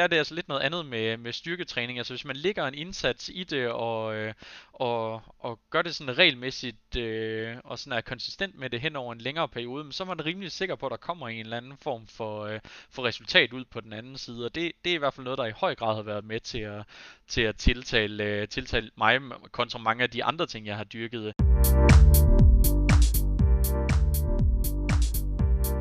[0.00, 1.98] der er det altså lidt noget andet med, med styrketræning.
[1.98, 4.34] Altså hvis man lægger en indsats i det, og, øh,
[4.72, 9.12] og, og gør det sådan regelmæssigt, øh, og sådan er konsistent med det hen over
[9.12, 11.76] en længere periode, så er man rimelig sikker på, at der kommer en eller anden
[11.82, 12.60] form for, øh,
[12.90, 14.44] for resultat ud på den anden side.
[14.44, 16.40] Og det, det er i hvert fald noget, der i høj grad har været med
[16.40, 16.84] til at,
[17.28, 19.20] til at tiltale, øh, tiltale mig
[19.52, 21.34] kontra mange af de andre ting, jeg har dyrket.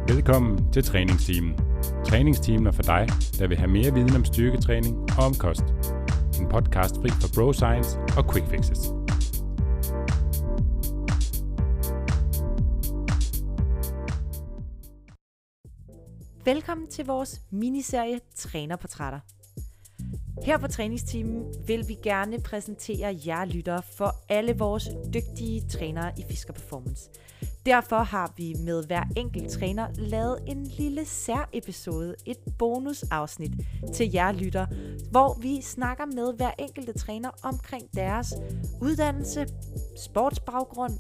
[0.08, 1.79] Velkommen til træningsteamen.
[2.10, 3.08] Træningsteamen er for dig,
[3.40, 5.64] der vil have mere viden om styrketræning og om kost.
[6.40, 8.80] En podcast fri for bro science og quick fixes.
[16.46, 19.20] Velkommen til vores miniserie Trænerportrætter.
[20.44, 26.24] Her på træningsteamen vil vi gerne præsentere jer lyttere for alle vores dygtige trænere i
[26.30, 27.10] Fisker Performance.
[27.66, 33.52] Derfor har vi med hver enkelt træner lavet en lille sær-episode, et bonusafsnit
[33.94, 34.66] til jer lytter,
[35.12, 38.34] hvor vi snakker med hver enkelte træner omkring deres
[38.82, 39.48] uddannelse,
[39.98, 40.94] sportsbaggrund,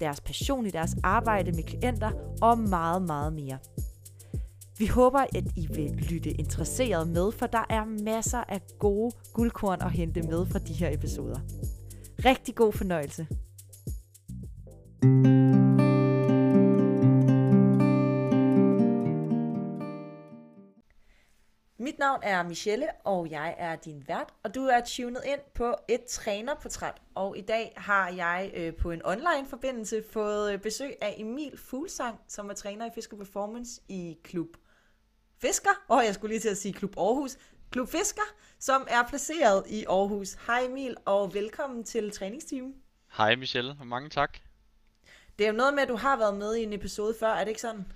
[0.00, 2.10] deres passion i deres arbejde med klienter
[2.42, 3.58] og meget, meget mere.
[4.80, 9.82] Vi håber, at I vil lytte interesseret med, for der er masser af gode guldkorn
[9.82, 11.40] at hente med fra de her episoder.
[12.24, 13.26] Rigtig god fornøjelse.
[21.78, 25.74] Mit navn er Michelle, og jeg er din vært, og du er tunet ind på
[25.88, 26.94] et trænerportræt.
[27.14, 31.58] Og i dag har jeg øh, på en online forbindelse fået øh, besøg af Emil
[31.58, 34.48] Fuglsang, som er træner i Fisker Performance i Klub
[35.40, 37.38] Fisker, og jeg skulle lige til at sige Klub Aarhus,
[37.70, 38.22] Klub Fisker,
[38.58, 40.32] som er placeret i Aarhus.
[40.46, 42.74] Hej Emil, og velkommen til træningsteamet.
[43.16, 44.38] Hej Michelle, og mange tak.
[45.38, 47.40] Det er jo noget med, at du har været med i en episode før, er
[47.40, 47.92] det ikke sådan?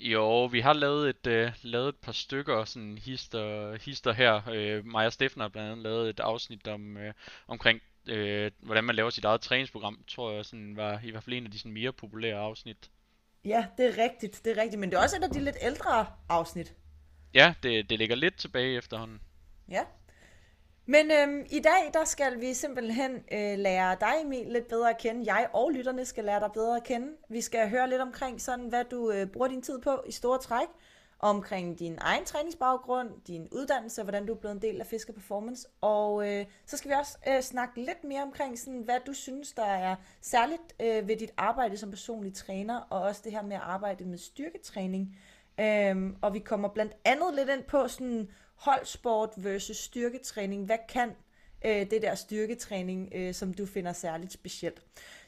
[0.00, 4.48] Jo, vi har lavet et, øh, lavet et par stykker sådan hister, hister her.
[4.48, 7.14] Øh, mig og Steffen har blandt andet lavet et afsnit om, øh,
[7.48, 10.04] omkring, øh, hvordan man laver sit eget træningsprogram.
[10.08, 12.90] Tror jeg sådan var i hvert fald en af de sådan mere populære afsnit.
[13.44, 15.56] Ja, det er rigtigt, det er rigtigt, men det er også et af de lidt
[15.62, 16.74] ældre afsnit.
[17.34, 19.20] Ja, det, det ligger lidt tilbage efterhånden.
[19.70, 19.84] Ja.
[20.86, 24.98] Men øhm, i dag, der skal vi simpelthen øh, lære dig, Emil, lidt bedre at
[24.98, 25.34] kende.
[25.34, 27.08] Jeg og lytterne skal lære dig bedre at kende.
[27.28, 30.38] Vi skal høre lidt omkring, sådan, hvad du øh, bruger din tid på i store
[30.38, 30.68] træk.
[31.20, 35.68] Omkring din egen træningsbaggrund, din uddannelse, hvordan du er blevet en del af Fisker Performance.
[35.80, 39.52] Og øh, så skal vi også øh, snakke lidt mere omkring, sådan, hvad du synes,
[39.52, 43.56] der er særligt øh, ved dit arbejde som personlig træner, og også det her med
[43.56, 45.16] at arbejde med styrketræning.
[45.60, 50.66] Øhm, og vi kommer blandt andet lidt ind på sådan holdsport versus styrketræning.
[50.66, 51.10] Hvad kan
[51.64, 54.82] øh, det der styrketræning, øh, som du finder særligt specielt?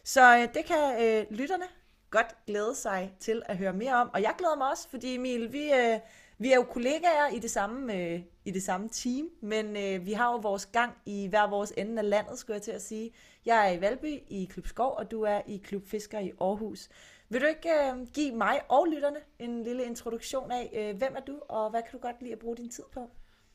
[0.05, 1.65] Så øh, det kan øh, lytterne
[2.11, 4.11] godt glæde sig til at høre mere om.
[4.15, 5.99] Og jeg glæder mig også, fordi Emil, vi, øh,
[6.39, 10.13] vi er jo kollegaer i det samme, øh, i det samme team, men øh, vi
[10.13, 13.11] har jo vores gang i hver vores ende af landet, skulle jeg til at sige.
[13.47, 16.89] Jeg er i Valby i Klub Skov, og du er i Klub Fisker i Aarhus.
[17.33, 21.21] Vil du ikke øh, give mig og lytterne en lille introduktion af, øh, hvem er
[21.21, 23.11] du, og hvad kan du godt lide at bruge din tid på?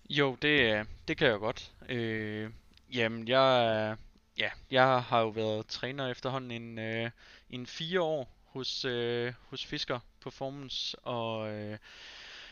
[0.10, 1.72] Jo, det, det kan jeg godt.
[1.90, 2.50] Øh,
[2.94, 3.98] jamen, jeg,
[4.38, 7.10] ja, jeg har jo været træner efterhånden en, øh,
[7.50, 11.78] en fire år hos, øh, hos Fisker Performance, og øh,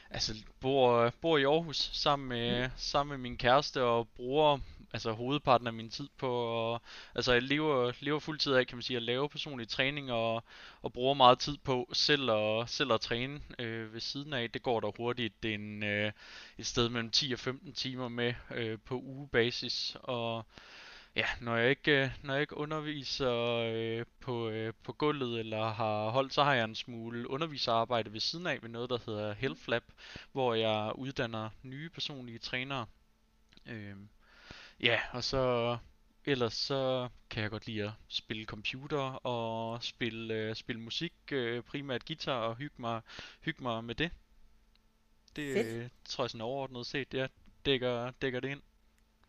[0.10, 2.72] altså bor, bor i Aarhus sammen med, mm.
[2.78, 4.60] sammen med min kæreste og bruger
[4.94, 6.30] altså hovedparten af min tid på
[6.74, 6.82] Og,
[7.16, 10.44] altså jeg lever, lever fuldtid af, kan man sige, at lave personlig træning og,
[10.82, 14.52] og bruger meget tid på selv at, selv at træne øh, ved siden af.
[14.52, 16.12] Det går der hurtigt en, øh,
[16.58, 20.46] et sted mellem 10 og 15 timer med øh, på ugebasis og
[21.16, 23.34] ja, når jeg ikke, øh, når jeg ikke underviser
[23.74, 28.20] øh, på, øh, på gulvet eller har holdt, så har jeg en smule underviserarbejde ved
[28.20, 29.84] siden af med noget, der hedder Health Lab,
[30.32, 32.86] hvor jeg uddanner nye personlige trænere.
[33.66, 33.96] Øh,
[34.80, 35.78] ja, og så
[36.26, 41.64] ellers så kan jeg godt lide at spille computer og spille, øh, spille musik, øh,
[41.64, 43.02] primært guitar og hygge mig,
[43.42, 44.12] hygge mig med det.
[45.36, 47.32] Det øh, tror jeg sådan overordnet set, det
[47.66, 48.62] dækker, dækker det ind.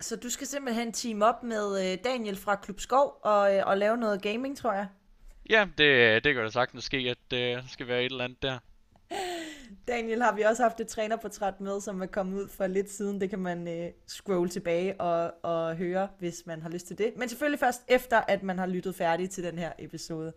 [0.01, 3.79] Så du skal simpelthen team op med øh, Daniel fra Klub Skov og, øh, og
[3.79, 4.89] lave noget gaming, tror jeg?
[5.51, 8.59] Ja, det, det kan da sagtens ske, at det skal være et eller andet der.
[9.89, 13.21] Daniel har vi også haft et trænerportræt med, som er kommet ud for lidt siden.
[13.21, 17.13] Det kan man øh, scrolle tilbage og, og høre, hvis man har lyst til det.
[17.17, 20.33] Men selvfølgelig først efter, at man har lyttet færdigt til den her episode.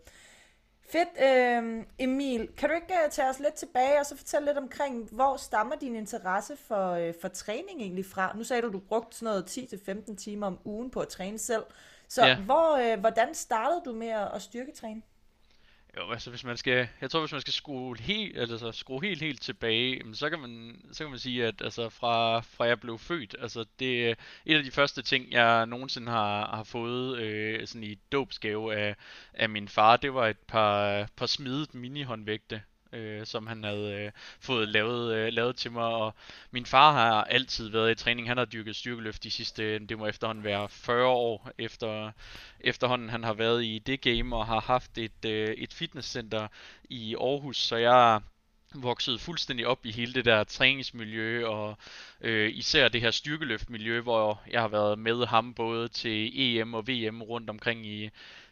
[0.90, 1.10] Fedt.
[1.24, 5.10] Øh, Emil, kan du ikke uh, tage os lidt tilbage og så fortælle lidt omkring,
[5.12, 8.34] hvor stammer din interesse for, uh, for træning egentlig fra?
[8.38, 9.58] Nu sagde du, du brugte sådan noget
[10.12, 11.64] 10-15 timer om ugen på at træne selv.
[12.08, 12.40] Så ja.
[12.40, 15.02] hvor, uh, hvordan startede du med at, at styrketræne?
[15.98, 19.22] Jo, altså hvis man skal, jeg tror hvis man skal skrue helt, altså skrue helt
[19.22, 22.98] helt tilbage, så kan man, så kan man sige at altså fra, fra jeg blev
[22.98, 24.16] født, altså det er
[24.46, 28.96] et af de første ting jeg nogensinde har, har fået øh, sådan i dåbsgave af,
[29.34, 32.62] af min far, det var et par, par smidet mini håndvægte
[32.98, 35.86] øh, som han havde øh, fået lavet, øh, lavet til mig.
[35.86, 36.16] Og
[36.52, 38.28] min far har altid været i træning.
[38.28, 42.12] Han har dyrket styrkeløft de sidste, øh, det må efterhånden være 40 år efter
[42.60, 46.48] efterhånden han har været i det game og har haft et, øh, et fitnesscenter
[46.90, 47.58] i Aarhus.
[47.58, 48.22] Så jeg
[48.74, 51.78] vokset fuldstændig op i hele det der træningsmiljø og
[52.22, 56.88] øh, især det her styrkeløftmiljø, hvor jeg har været med ham både til EM og
[56.88, 58.10] VM rundt omkring i,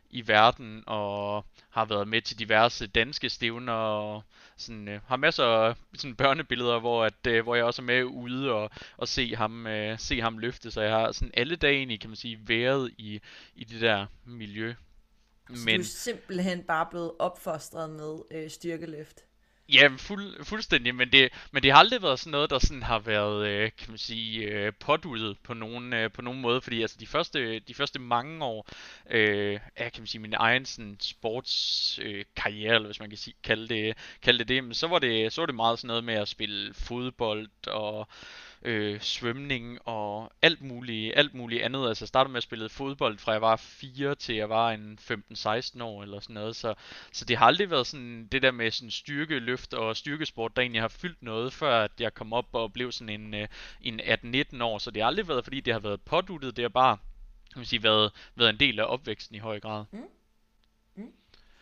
[0.10, 4.24] i verden og har været med til diverse danske stævner og
[4.58, 8.04] sådan, øh, har masser af sådan børnebilleder, hvor, at, øh, hvor jeg også er med
[8.04, 10.72] ude og, og se, ham, øh, se ham løfte.
[10.72, 13.22] Så jeg har sådan alle dage kan man sige, været i,
[13.56, 14.74] i det der miljø.
[15.54, 19.26] Så Men, du er simpelthen bare blevet opfostret med øh, styrkeløft?
[19.70, 23.00] Ja, fuld, fuldstændig, men det, men det har aldrig været sådan noget, der sådan har
[23.00, 26.98] været, øh, kan man sige, øh, påduttet på nogen, øh, på nogen måde, fordi altså
[27.00, 28.68] de første, de første mange år
[29.10, 33.18] øh, af, kan man sige, min egen sådan sportskarriere, øh, karriere, eller hvis man kan
[33.18, 35.88] sige, kalde det, kalde det det, men så var det, så var det meget sådan
[35.88, 38.08] noget med at spille fodbold og
[38.66, 41.88] øh, svømning og alt muligt, alt muligt andet.
[41.88, 45.00] Altså jeg startede med at spille fodbold fra jeg var 4 til jeg var en
[45.02, 46.56] 15-16 år eller sådan noget.
[46.56, 46.74] Så,
[47.12, 50.82] så det har aldrig været sådan det der med sådan styrkeløft og styrkesport, der egentlig
[50.82, 53.48] har fyldt noget, før at jeg kom op og blev sådan en, øh,
[53.82, 54.78] en 18-19 år.
[54.78, 56.56] Så det har aldrig været, fordi det har været påduttet.
[56.56, 56.98] Det har bare
[57.54, 59.86] kan man sige, været, været en del af opvæksten i høj grad.
[59.92, 60.00] Mm.
[60.96, 61.12] Mm.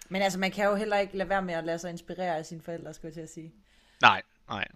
[0.10, 2.46] Men altså, man kan jo heller ikke lade være med at lade sig inspirere af
[2.46, 3.54] sine forældre, skulle jeg til at sige.
[4.02, 4.68] Nej, nej.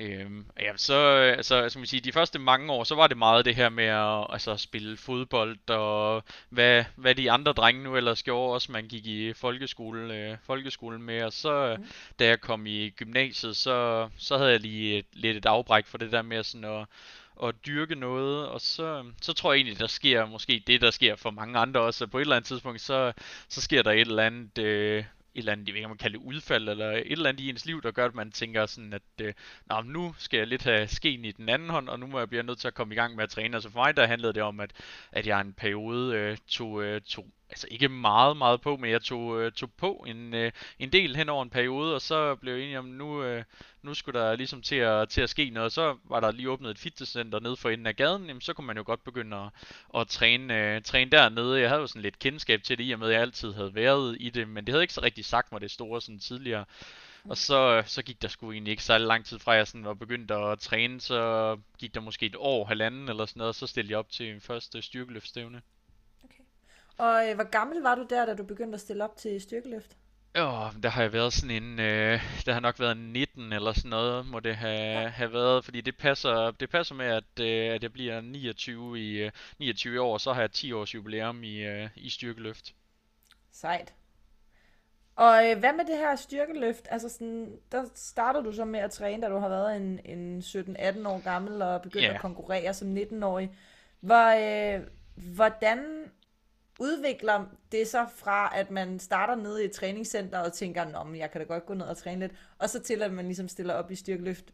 [0.00, 0.94] Øhm, ja, så
[1.36, 3.84] altså, skal man sige, de første mange år, så var det meget det her med
[3.84, 8.72] at altså, spille fodbold, og hvad, hvad de andre drenge nu ellers gjorde, også.
[8.72, 11.86] Man gik i folkeskole, øh, folkeskolen med, og så mm.
[12.18, 15.98] da jeg kom i gymnasiet, så, så havde jeg lige et, lidt et afbræk for
[15.98, 16.86] det der med sådan at,
[17.42, 21.16] at dyrke noget, og så, så tror jeg egentlig, der sker måske det, der sker
[21.16, 23.12] for mange andre også, at på et eller andet tidspunkt, så,
[23.48, 26.18] så sker der et eller andet, øh, et eller andet, jeg ved ikke, man kalde
[26.18, 28.92] det udfald, eller et eller andet i ens liv, der gør, at man tænker sådan,
[28.92, 29.34] at øh,
[29.66, 32.28] Nå, nu skal jeg lidt have skeen i den anden hånd, og nu må jeg
[32.28, 33.56] blive nødt til at komme i gang med at træne.
[33.56, 34.72] Altså for mig, der handlede det om, at,
[35.12, 39.02] at jeg en periode øh, tog, øh, tog altså ikke meget, meget på, men jeg
[39.02, 42.54] tog, øh, tog på en, øh, en del hen over en periode, og så blev
[42.54, 43.44] jeg enig om, nu, øh,
[43.82, 45.72] nu skulle der ligesom til at, til at ske noget.
[45.72, 48.66] Så var der lige åbnet et fitnesscenter nede for enden af gaden, jamen, så kunne
[48.66, 49.50] man jo godt begynde at,
[50.00, 51.60] at træne, øh, træne dernede.
[51.60, 53.74] Jeg havde jo sådan lidt kendskab til det, i og med at jeg altid havde
[53.74, 56.64] været i det, men det havde ikke så rigtig sagt mig det store sådan tidligere.
[57.24, 59.84] Og så, øh, så gik der sgu egentlig ikke så lang tid fra, jeg sådan
[59.84, 63.54] var begyndt at træne, så gik der måske et år, halvanden eller sådan noget, og
[63.54, 65.62] så stillede jeg op til min første styrkeløftstævne.
[66.98, 69.96] Og øh, hvor gammel var du der, da du begyndte at stille op til styrkeløft?
[70.34, 73.90] Ja, der har jeg været sådan en, øh, der har nok været 19 eller sådan
[73.90, 75.08] noget, må det have, ja.
[75.08, 79.22] have været, fordi det passer, det passer med, at, øh, at jeg bliver 29 i,
[79.22, 82.74] øh, 29 år, så har jeg 10 års jubilæum i, øh, i styrkeløft.
[83.52, 83.94] Sejt.
[85.16, 86.88] Og øh, hvad med det her styrkeløft?
[86.90, 90.38] Altså sådan, der starter du så med at træne, da du har været en, en
[90.38, 92.14] 17-18 år gammel og begyndt yeah.
[92.14, 93.50] at konkurrere som 19-årig.
[94.00, 94.82] Hvor, øh,
[95.14, 96.10] hvordan
[96.78, 101.30] udvikler det så fra, at man starter nede i et træningscenter og tænker, Nå, jeg
[101.30, 103.74] kan da godt gå ned og træne lidt, og så til, at man ligesom stiller
[103.74, 104.44] op i styrkeløft?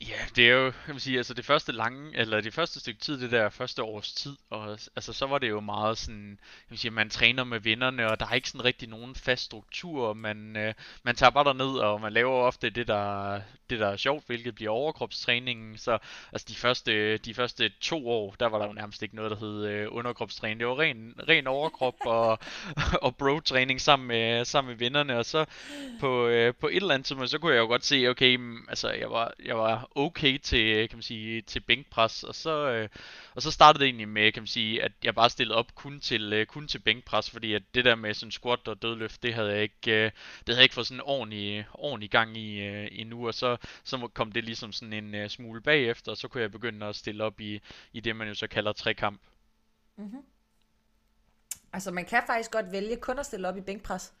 [0.00, 3.00] Ja, det er jo, kan man sige, altså det første lange, eller det første stykke
[3.00, 6.66] tid, det der første års tid, og altså så var det jo meget sådan, kan
[6.68, 10.14] man sige, man træner med vennerne, og der er ikke sådan rigtig nogen fast struktur,
[10.14, 13.40] man, øh, man tager bare ned og man laver ofte det der,
[13.70, 15.98] det der er sjovt, hvilket bliver overkropstræningen, så
[16.32, 19.36] altså de første, de første to år, der var der jo nærmest ikke noget, der
[19.36, 22.38] hed øh, underkropstræning, det var ren, ren overkrop og,
[23.06, 25.44] og bro-træning sammen med, sammen med vennerne, og så
[26.00, 28.66] på, øh, på et eller andet tidspunkt, så kunne jeg jo godt se, okay, mm,
[28.68, 32.88] altså jeg var, jeg var okay til, kan man sige, til bænkpres, og så, øh,
[33.34, 36.00] og så startede det egentlig med, kan man sige, at jeg bare stillede op kun
[36.00, 39.34] til, øh, kun til bænkpres, fordi at det der med sådan squat og dødløft, det
[39.34, 42.88] havde jeg ikke, øh, det havde jeg ikke fået sådan ordentlig, ordentlig gang i øh,
[42.92, 43.53] endnu, og så,
[43.84, 46.96] så kom det ligesom sådan en øh, smule bagefter, og så kunne jeg begynde at
[46.96, 47.60] stille op i,
[47.92, 49.20] i det, man jo så kalder trekamp.
[49.96, 50.22] Mm-hmm.
[51.72, 54.14] Altså man kan faktisk godt vælge kun at stille op i bænkpres.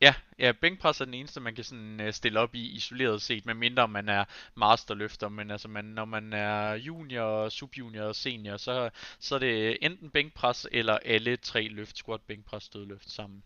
[0.00, 3.46] Ja, ja, bænkpres er den eneste, man kan sådan uh, stille op i isoleret set,
[3.46, 8.90] medmindre man er masterløfter, men altså man, når man er junior, subjunior og senior, så,
[9.18, 13.42] så er det enten bænkpres eller alle tre løft, squat, bænkpres, dødløft sammen.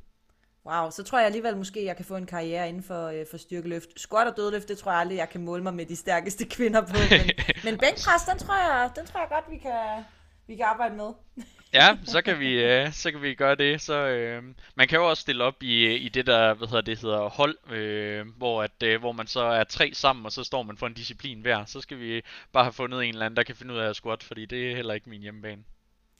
[0.66, 3.36] Wow, så tror jeg alligevel måske, jeg kan få en karriere inden for, øh, for
[3.36, 4.00] styrkeløft.
[4.00, 6.80] Squat og dødløft, det tror jeg aldrig, jeg kan måle mig med de stærkeste kvinder
[6.80, 6.96] på.
[7.10, 7.30] Men,
[7.72, 10.04] men bænkpres, den tror jeg, den tror jeg godt, vi kan,
[10.46, 11.10] vi kan arbejde med.
[11.74, 13.80] Ja, så kan vi, øh, så kan vi gøre det.
[13.80, 14.42] Så, øh,
[14.74, 17.70] man kan jo også stille op i, i det der, hvad hedder det, hedder hold,
[17.70, 20.86] øh, hvor, at, øh, hvor man så er tre sammen, og så står man for
[20.86, 21.64] en disciplin hver.
[21.64, 23.96] Så skal vi bare have fundet en eller anden, der kan finde ud af at
[23.96, 25.62] squat, fordi det er heller ikke min hjemmebane.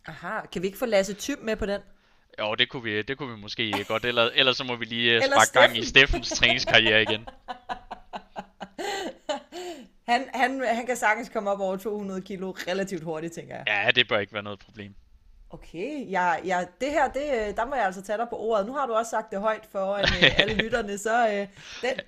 [0.07, 1.81] Aha, kan vi ikke få Lasse Typ med på den?
[2.39, 4.05] Jo, det kunne vi, det kunne vi måske godt.
[4.05, 7.21] Eller, ellers så må vi lige øh, sparke gang i Steffens træningskarriere igen.
[10.13, 13.65] han, han, han kan sagtens komme op over 200 kilo relativt hurtigt, tænker jeg.
[13.67, 14.95] Ja, det bør ikke være noget problem.
[15.51, 18.67] Okay, ja, ja, det her, det, øh, der må jeg altså tage dig på ordet.
[18.67, 21.49] Nu har du også sagt det højt for øh, alle lytterne, så øh, den,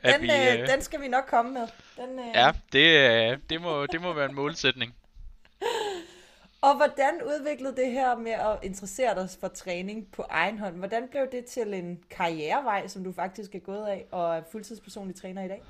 [0.04, 1.68] den, vi, øh, øh, den skal vi nok komme med.
[1.96, 2.26] Den, øh...
[2.34, 2.86] Ja, det,
[3.32, 4.94] øh, det, må, det må være en målsætning.
[6.64, 10.76] Og hvordan udviklede det her med at interessere dig for træning på egen hånd?
[10.76, 15.16] Hvordan blev det til en karrierevej, som du faktisk er gået af, og er fuldtidspersonlig
[15.16, 15.62] træner i dag?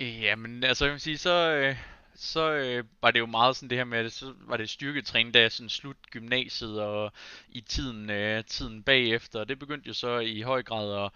[0.00, 1.76] Jamen, altså jeg vil sige, så, øh,
[2.14, 5.34] så øh, var det jo meget sådan det her med, at så var det styrketræning,
[5.34, 7.12] da jeg sådan slut gymnasiet og
[7.48, 9.44] i tiden, øh, tiden bagefter.
[9.44, 11.10] Det begyndte jo så i høj grad at,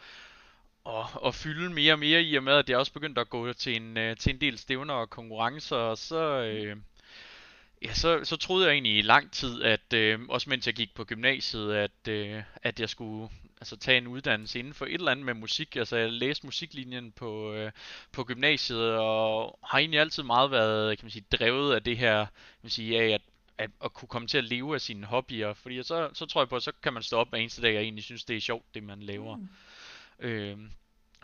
[0.85, 3.52] og, og fylde mere og mere i og med, at jeg også begyndte at gå
[3.52, 5.76] til en, øh, til en del stævner og konkurrencer.
[5.76, 6.76] Og så, øh,
[7.85, 10.95] ja, så, så troede jeg egentlig i lang tid, at øh, også mens jeg gik
[10.95, 13.29] på gymnasiet, at, øh, at jeg skulle
[13.61, 15.77] altså tage en uddannelse inden for et eller andet med musik.
[15.77, 17.73] Altså jeg læste musiklinjen på, øh,
[18.12, 22.25] på gymnasiet, og har egentlig altid meget været, kan man sige, drevet af det her,
[22.25, 23.21] kan man sige, af at
[23.59, 26.49] at, at kunne komme til at leve af sine hobbyer, fordi så, så tror jeg
[26.49, 28.41] på, at så kan man stå op hver eneste dag og egentlig synes, det er
[28.41, 29.37] sjovt, det man laver.
[29.37, 29.49] Mm.
[30.27, 30.59] Øh,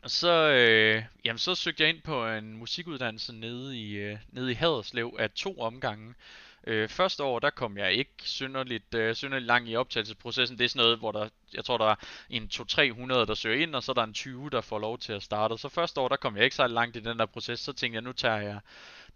[0.02, 4.50] og så, øh, jamen, så søgte jeg ind på en musikuddannelse nede i, øh, nede
[4.50, 6.08] i Haderslev af to omgange.
[6.08, 6.47] Øh,
[6.88, 10.58] første år, der kom jeg ikke synderligt, øh, synderligt langt i optagelsesprocessen.
[10.58, 11.94] Det er sådan noget, hvor der, jeg tror, der er
[12.30, 15.12] en 200-300, der søger ind, og så er der en 20, der får lov til
[15.12, 15.58] at starte.
[15.58, 17.60] Så første år, der kom jeg ikke så langt i den der proces.
[17.60, 18.60] Så tænkte jeg, nu tager jeg,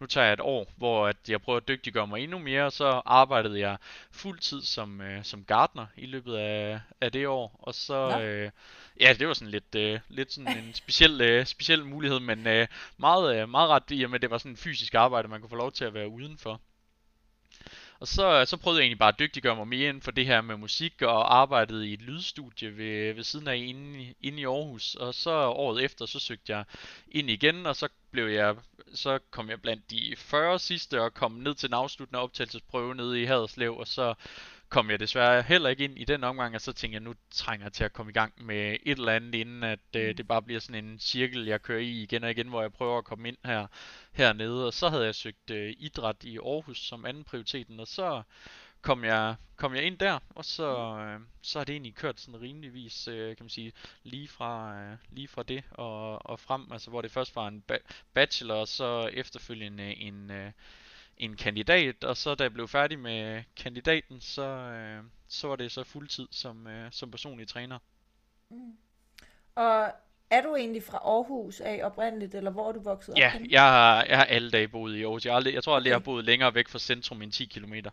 [0.00, 2.70] nu tager jeg et år, hvor at jeg prøver at dygtiggøre mig endnu mere.
[2.70, 3.76] Så arbejdede jeg
[4.10, 7.56] fuldtid som, øh, som gartner i løbet af, af det år.
[7.62, 8.20] Og så, ja.
[8.20, 8.50] Øh,
[9.00, 12.66] ja, det var sådan lidt, øh, lidt sådan en speciel, øh, speciel mulighed, men øh,
[12.96, 15.56] meget, øh, meget ret i, at det var sådan en fysisk arbejde, man kunne få
[15.56, 16.60] lov til at være udenfor.
[18.02, 20.40] Og så, så prøvede jeg egentlig bare at dygtiggøre mig mere inden for det her
[20.40, 24.94] med musik, og arbejdede i et lydstudie ved, ved siden af inde, inde i Aarhus.
[24.94, 26.64] Og så året efter, så søgte jeg
[27.10, 28.56] ind igen, og så blev jeg
[28.94, 33.22] så kom jeg blandt de 40 sidste og kom ned til den afsluttende optagelsesprøve nede
[33.22, 34.14] i Haderslev, og så
[34.72, 37.66] kom jeg desværre heller ikke ind i den omgang, og så tænkte jeg, nu trænger
[37.66, 40.16] jeg til at komme i gang med et eller andet, inden at øh, mm.
[40.16, 42.98] det bare bliver sådan en cirkel, jeg kører i igen og igen, hvor jeg prøver
[42.98, 43.66] at komme ind her
[44.12, 44.66] hernede.
[44.66, 48.22] Og så havde jeg søgt øh, idræt i Aarhus som anden prioriteten, og så
[48.82, 52.40] kom jeg, kom jeg ind der, og så, øh, så har det egentlig kørt sådan
[52.40, 56.90] rimeligvis, øh, kan man sige, lige fra, øh, lige fra det og, og frem, altså
[56.90, 60.52] hvor det først var en ba- bachelor, og så efterfølgende en, øh,
[61.18, 65.72] en kandidat, og så da jeg blev færdig med kandidaten, så, øh, så var det
[65.72, 67.78] så fuldtid som, øh, som personlig træner.
[68.50, 68.76] Mm.
[69.54, 69.92] Og
[70.30, 73.40] er du egentlig fra Aarhus af oprindeligt, eller hvor er du vokset ja, op?
[73.40, 75.26] Ja, jeg har, jeg har alle dage boet i Aarhus.
[75.26, 75.90] Jeg, aldrig, jeg tror aldrig, okay.
[75.90, 77.90] jeg har boet længere væk fra centrum end 10 kilometer.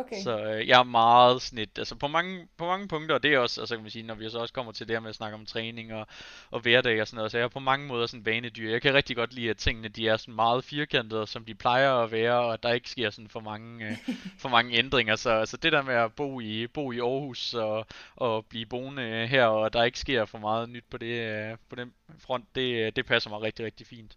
[0.00, 0.22] Okay.
[0.22, 3.38] Så øh, jeg er meget snit, altså på mange, på mange punkter, og det er
[3.38, 5.14] også, altså kan man sige, når vi så også kommer til det her med at
[5.14, 6.06] snakke om træning og,
[6.50, 8.70] og hverdag og sådan noget, så jeg er på mange måder sådan vanedyr.
[8.70, 11.92] Jeg kan rigtig godt lide, at tingene de er sådan meget firkantede, som de plejer
[11.92, 13.96] at være, og at der ikke sker sådan for mange, øh,
[14.42, 15.16] for mange ændringer.
[15.16, 19.26] Så altså det der med at bo i, bo i Aarhus og, og blive boende
[19.26, 22.96] her, og der ikke sker for meget nyt på, det, øh, på den front, det,
[22.96, 24.16] det passer mig rigtig, rigtig fint.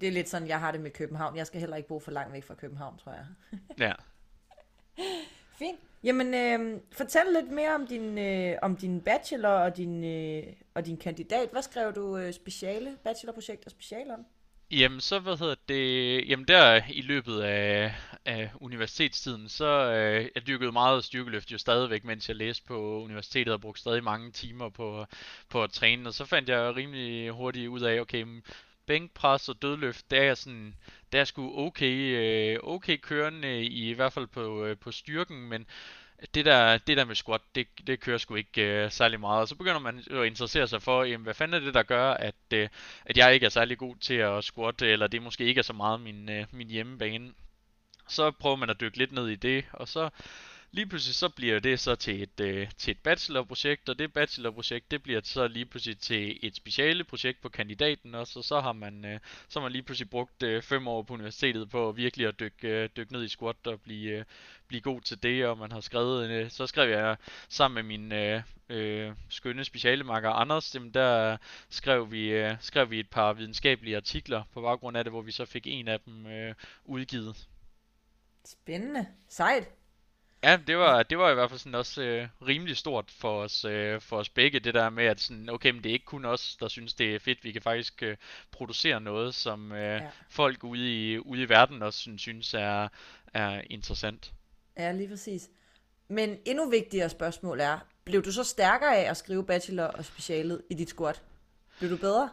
[0.00, 1.36] Det er lidt sådan, jeg har det med København.
[1.36, 3.26] Jeg skal heller ikke bo for langt væk fra København, tror jeg.
[3.78, 3.92] ja.
[5.58, 5.78] Fint.
[6.04, 10.42] Jamen, øh, fortæl lidt mere om din, øh, om din bachelor og din, øh,
[10.74, 11.48] og din kandidat.
[11.52, 14.26] Hvad skrev du øh, speciale, bachelorprojekt og speciale om?
[14.70, 16.28] Jamen, så hvad hedder det?
[16.28, 22.04] Jamen, der i løbet af, af universitetstiden, så øh, jeg dyrkede meget styrkeløft jo stadigvæk,
[22.04, 25.06] mens jeg læste på universitetet og brugte stadig mange timer på,
[25.48, 26.08] på at træne.
[26.08, 28.24] Og så fandt jeg rimelig hurtigt ud af, okay,
[28.88, 30.74] bænkpres og dødløft, det er sådan
[31.12, 35.48] der er sgu okay, øh, okay kørende i, i hvert fald på, øh, på styrken,
[35.48, 35.66] men
[36.34, 39.40] det der, det der med squat, det, det kører sgu ikke øh, særlig meget.
[39.40, 42.10] Og så begynder man at interessere sig for, jamen, hvad fanden er det, der gør,
[42.10, 42.68] at, øh,
[43.04, 45.72] at jeg ikke er særlig god til at squatte, eller det måske ikke er så
[45.72, 47.32] meget min, øh, min hjemmebane.
[48.08, 50.10] Så prøver man at dykke lidt ned i det, og så
[50.70, 54.90] lige pludselig så bliver det så til et, øh, til et bachelorprojekt, og det bachelorprojekt,
[54.90, 58.72] det bliver så lige pludselig til et speciale projekt på kandidaten også, og så har
[58.72, 62.26] man, øh, så har man lige pludselig brugt øh, fem år på universitetet på virkelig
[62.26, 64.24] at dykke, øh, dykke ned i squat og blive, øh,
[64.68, 67.16] blive god til det, og man har skrevet, øh, så skrev jeg
[67.48, 71.36] sammen med min øh, øh, skønne specialemakker Anders, dem der
[71.70, 75.32] skrev vi, øh, skrev vi et par videnskabelige artikler på baggrund af det, hvor vi
[75.32, 77.48] så fik en af dem øh, udgivet.
[78.44, 79.06] Spændende.
[79.28, 79.77] Sejt.
[80.42, 83.64] Ja, det var, det var i hvert fald sådan også øh, rimelig stort for os,
[83.64, 86.24] øh, for os begge, det der med, at sådan, okay, men det er ikke kun
[86.24, 87.44] os, der synes, det er fedt.
[87.44, 88.16] Vi kan faktisk øh,
[88.50, 90.10] producere noget, som øh, ja.
[90.30, 92.88] folk ude i, ude i verden også synes, synes er,
[93.34, 94.32] er interessant.
[94.76, 95.48] Ja, lige præcis.
[96.08, 100.62] Men endnu vigtigere spørgsmål er, blev du så stærkere af at skrive bachelor og specialet
[100.70, 101.22] i dit squat?
[101.78, 102.30] Blev du bedre?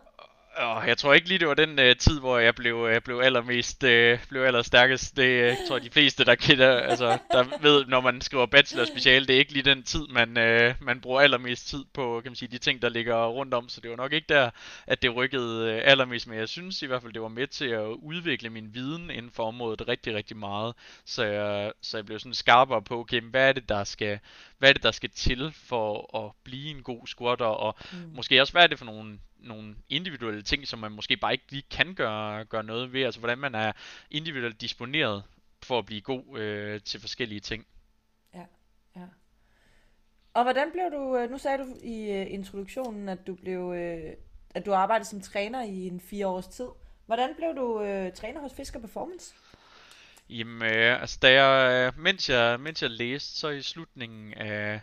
[0.58, 3.20] Oh, jeg tror ikke lige, det var den uh, tid, hvor jeg blev, uh, blev
[3.20, 5.18] allermest, uh, blev allerstærkest.
[5.18, 8.86] Det uh, tror jeg, de fleste, der kender, altså, der ved, når man skriver bachelor
[8.86, 12.32] special, det er ikke lige den tid, man, uh, man bruger allermest tid på, kan
[12.32, 13.70] man sige, de ting, der ligger rundt om.
[13.70, 14.50] Så det var nok ikke der,
[14.88, 17.68] at det rykkede uh, allermest, men jeg synes i hvert fald, det var med til
[17.68, 20.76] at udvikle min viden inden for området rigtig, rigtig meget.
[21.06, 24.20] Så jeg, så jeg blev sådan skarpere på, okay, hvad er det, der skal,
[24.66, 28.16] hvad er det, der skal til for at blive en god squatter, og mm.
[28.16, 31.46] måske også, hvad er det for nogle nogle individuelle ting, som man måske bare ikke
[31.50, 33.04] lige kan gøre, gøre noget ved.
[33.04, 33.72] Altså hvordan man er
[34.12, 35.24] individuelt disponeret
[35.64, 37.66] for at blive god øh, til forskellige ting.
[38.34, 38.46] Ja,
[38.96, 39.06] ja.
[40.34, 44.14] Og hvordan blev du, øh, nu sagde du i uh, introduktionen, at du blev, uh,
[44.56, 46.68] at du arbejdede som træner i en fire års tid.
[47.06, 49.36] Hvordan blev du uh, træner hos Fisker Performance?
[50.30, 54.82] Jamen, øh, altså da jeg, mens jeg, mens jeg læste, så i slutningen af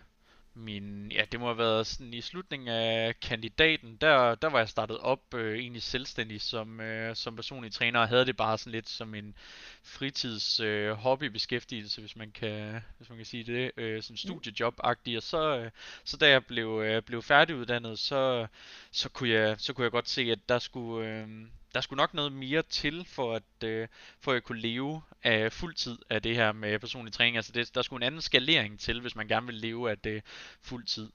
[0.54, 4.68] min, ja, det må have været sådan i slutningen af kandidaten, der, der var jeg
[4.68, 8.72] startet op øh, egentlig selvstændig som, øh, som personlig træner, og havde det bare sådan
[8.72, 9.34] lidt som en
[9.82, 15.22] fritids øh, hobbybeskæftigelse, hvis man kan, hvis man kan sige det, øh, sådan studiejob-agtig, og
[15.22, 15.70] så, øh,
[16.04, 18.46] så da jeg blev, øh, blev færdiguddannet, så,
[18.90, 21.28] så, kunne jeg, så kunne jeg godt se, at der skulle, øh,
[21.74, 23.88] der skulle nok noget mere til, for at, øh,
[24.20, 27.36] for at jeg kunne leve af fuld tid af det her med personlig træning.
[27.36, 30.22] Altså det, der skulle en anden skalering til, hvis man gerne vil leve af det
[30.62, 31.10] fuld tid.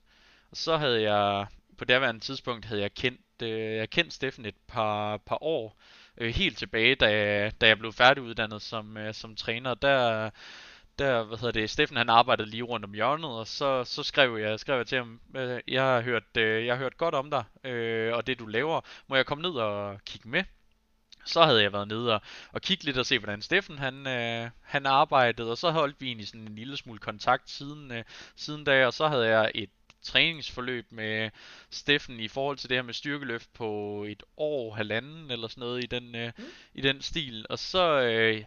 [0.51, 1.47] Og så havde jeg,
[1.77, 5.77] på det tidspunkt, havde jeg kendt, øh, jeg kendt Steffen et par, par år,
[6.17, 9.73] øh, helt tilbage, da da jeg blev færdiguddannet som, øh, som træner.
[9.73, 10.29] Der,
[10.99, 14.37] der, hvad hedder det, Steffen han arbejdede lige rundt om hjørnet, og så, så skrev
[14.37, 17.31] jeg, skrev jeg til ham, øh, jeg har hørt, øh, jeg har hørt godt om
[17.31, 20.43] dig, øh, og det du laver, må jeg komme ned og kigge med?
[21.25, 24.49] Så havde jeg været nede og, og kigge lidt og se, hvordan Steffen han, øh,
[24.61, 28.03] han arbejdede, og så holdt vi egentlig sådan en lille smule kontakt siden, øh,
[28.35, 29.69] siden da, og så havde jeg et
[30.01, 31.29] træningsforløb med
[31.69, 35.83] Steffen i forhold til det her med styrkeløft på et år, halvanden eller sådan noget
[35.83, 36.43] i den, øh, mm.
[36.73, 37.45] i den stil.
[37.49, 38.43] Og så, øh,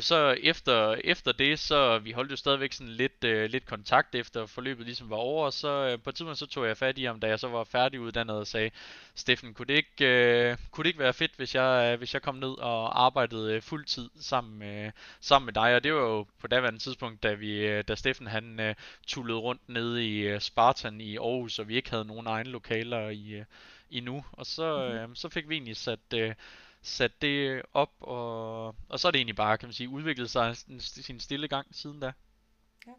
[0.00, 4.46] så efter, efter det, så vi holdt jo stadigvæk sådan lidt, øh, lidt kontakt efter
[4.46, 7.20] forløbet ligesom var over, så øh, på et tidspunkt så tog jeg fat i ham,
[7.20, 8.70] da jeg så var færdiguddannet og sagde,
[9.14, 12.22] Steffen, kunne det ikke, øh, kunne det ikke være fedt, hvis jeg, øh, hvis jeg
[12.22, 16.26] kom ned og arbejdede øh, fuldtid sammen med, sammen med dig, og det var jo
[16.40, 18.74] på daværende tidspunkt, da, vi, øh, da Steffen han øh,
[19.06, 23.08] tullede rundt nede i øh, Spartan i Aarhus, og vi ikke havde nogen egne lokaler
[23.08, 23.44] i, øh,
[23.90, 25.10] endnu, og så, mm-hmm.
[25.10, 26.14] øh, så fik vi egentlig sat...
[26.14, 26.34] Øh,
[26.82, 30.56] sat det op, og, og så er det egentlig bare, kan man sige, udviklet sig
[30.80, 32.12] sin stille gang siden da.
[32.86, 32.92] Ja.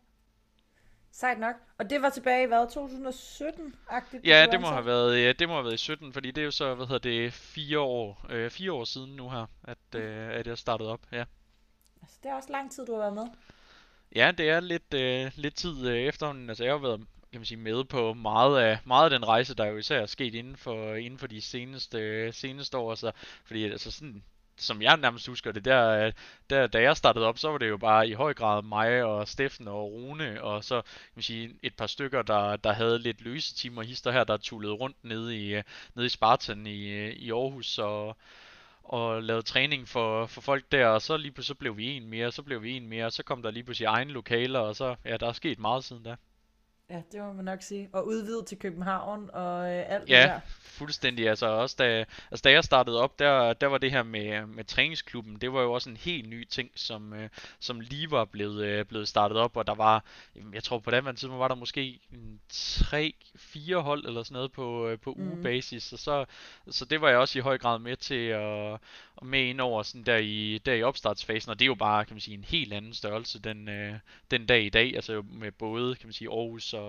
[1.12, 1.56] Sejt nok.
[1.78, 4.28] Og det var tilbage i hvad, 2017-agtigt?
[4.28, 6.46] Ja, det må, have været, ja, det må have været i 17, fordi det er
[6.46, 10.30] jo så, hvad hedder det, fire år, øh, fire år siden nu her, at, øh,
[10.30, 11.26] at jeg startede op, ja.
[12.02, 13.28] Altså, det er også lang tid, du har været med.
[14.16, 16.50] Ja, det er lidt, øh, lidt tid øh, efterhånden.
[16.50, 19.56] Altså, jeg har været kan man sige, med på meget af, meget af den rejse,
[19.56, 22.96] der jo især er sket inden for, inden for de seneste, seneste år.
[22.96, 23.12] Så,
[23.46, 24.24] fordi altså sådan,
[24.58, 26.12] som jeg nærmest husker det, der,
[26.50, 29.28] der, da jeg startede op, så var det jo bare i høj grad mig og
[29.28, 33.22] Steffen og Rune, og så kan man sige, et par stykker, der, der havde lidt
[33.22, 35.62] løse timer hister her, der tullede rundt nede i,
[35.96, 38.18] nede i Spartan i, i Aarhus, og,
[38.84, 42.08] og lavede træning for, for folk der, og så lige pludselig så blev vi en
[42.08, 44.76] mere, så blev vi en mere, og så kom der lige pludselig egne lokaler, og
[44.76, 46.16] så, ja, der er sket meget siden da.
[46.92, 47.90] Ja, det må man nok sige.
[47.94, 50.40] Og udvidet til København og øh, alt ja, det der.
[50.62, 51.30] fuldstændig.
[51.30, 54.64] Altså også da, altså, da jeg startede op, der, der var det her med, med
[54.64, 58.66] træningsklubben, det var jo også en helt ny ting, som, øh, som lige var blevet,
[58.66, 60.04] øh, blevet startet op, og der var,
[60.54, 62.00] jeg tror på den tidspunkt var der måske
[62.50, 65.28] tre, fire hold eller sådan noget på, øh, på mm.
[65.28, 66.26] ugebasis, og så,
[66.70, 68.80] så det var jeg også i høj grad med til at,
[69.16, 72.06] og med ind over sådan der i, der i opstartsfasen, og det er jo bare,
[72.06, 73.94] kan man sige, en helt anden størrelse den, øh,
[74.32, 76.81] den dag i dag, altså med både, kan man sige, Aarhus og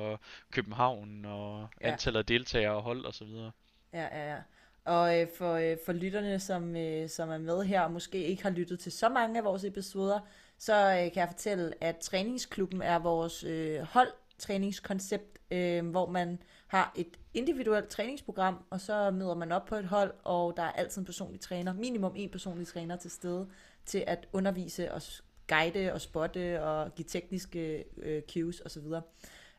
[0.51, 1.93] København og ja.
[1.93, 3.51] antallet af deltagere og hold og så videre.
[3.93, 4.39] Ja, ja, ja.
[4.85, 8.43] Og øh, for, øh, for lytterne, som, øh, som er med her og måske ikke
[8.43, 10.21] har lyttet til så mange af vores episoder,
[10.59, 16.93] så øh, kan jeg fortælle, at træningsklubben er vores øh, holdtræningskoncept, øh, hvor man har
[16.97, 21.01] et individuelt træningsprogram, og så møder man op på et hold, og der er altid
[21.01, 23.49] en personlig træner, minimum en personlig træner til stede,
[23.87, 25.03] til at undervise og
[25.49, 28.85] guide og spotte og give tekniske øh, cues osv.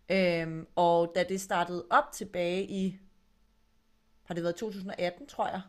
[0.10, 2.98] Øhm, og da det startede op tilbage i,
[4.24, 5.62] har det været 2018, tror jeg?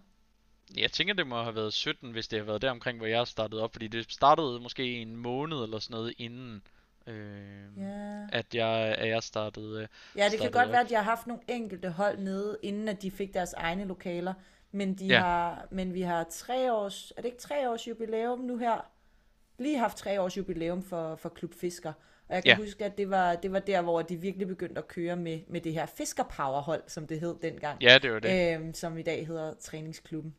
[0.77, 3.27] Jeg tænker, det må have været 17, hvis det har været der omkring, hvor jeg
[3.27, 6.63] startede op, fordi det startede måske en måned eller sådan noget inden,
[7.07, 8.27] Øh, Ja.
[8.33, 9.83] At jeg, at jeg startede...
[9.83, 10.73] øh, Ja, det kan godt op.
[10.73, 13.85] være, at de har haft nogle enkelte hold nede, inden at de fik deres egne
[13.85, 14.35] lokaler.
[14.73, 15.21] Men, de Ja.
[15.21, 18.91] har, men vi har tre års, er det ikke tre års jubilæum nu her?
[19.59, 21.93] Lige haft tre års jubilæum for, for Klub Fisker.
[22.29, 22.57] Og jeg kan Ja.
[22.57, 25.61] huske, at det var, det var der, hvor de virkelig begyndte at køre med, med
[25.61, 27.83] det her Fiskerpowerhold, som det hed dengang.
[27.83, 28.55] Ja, det var det.
[28.55, 30.35] Øhm, som i dag hedder Træningsklubben.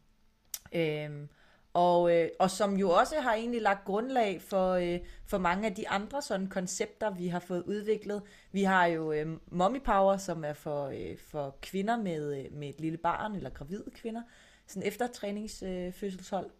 [0.73, 1.29] Øhm,
[1.73, 5.75] og, øh, og som jo også har egentlig lagt grundlag for, øh, for mange af
[5.75, 8.21] de andre sådan koncepter, vi har fået udviklet.
[8.51, 12.69] Vi har jo øh, Mommy Power, som er for, øh, for kvinder med, øh, med
[12.69, 14.21] et lille barn, eller gravide kvinder.
[14.67, 16.45] Sådan eftertræningsfødselshold.
[16.45, 16.51] Øh.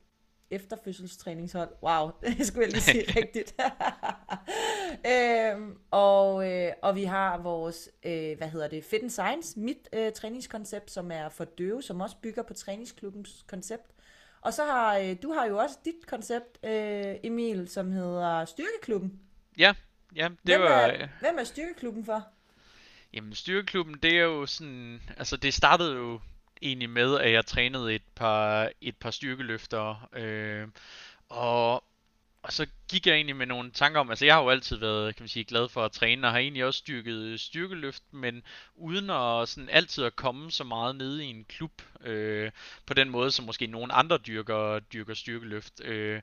[0.52, 1.70] Efterfødselstræningshold.
[1.84, 3.56] Wow, det skulle jeg lige sige rigtigt.
[5.14, 9.90] øhm, og, øh, og vi har vores, øh, hvad hedder det, Fit and Science, mit
[9.94, 13.92] øh, træningskoncept, som er for døve, som også bygger på træningsklubbens koncept.
[14.42, 19.20] Og så har øh, du har jo også dit koncept, øh, Emil, som hedder Styrkeklubben.
[19.58, 19.74] Ja,
[20.16, 20.68] ja det hvem, var...
[20.68, 22.28] er, hvem er Styrkeklubben for?
[23.16, 25.02] Jamen, styrkeklubben, det er jo sådan...
[25.18, 26.20] Altså, det startede jo
[26.66, 30.10] egentlig med, at jeg trænede et par, et par styrkeløfter.
[30.14, 30.68] Øh,
[31.30, 31.84] og,
[32.42, 34.10] og så gik jeg egentlig med nogle tanker om...
[34.10, 36.40] Altså, jeg har jo altid været, kan man sige, glad for at træne, og har
[36.40, 38.44] egentlig også styrket styrkeløft, men
[38.76, 42.52] uden at sådan altid at komme så meget ned i en klub, øh,
[42.86, 45.82] på den måde, som måske nogle andre dyrker, dyrker styrkeløft.
[45.84, 46.22] Øh,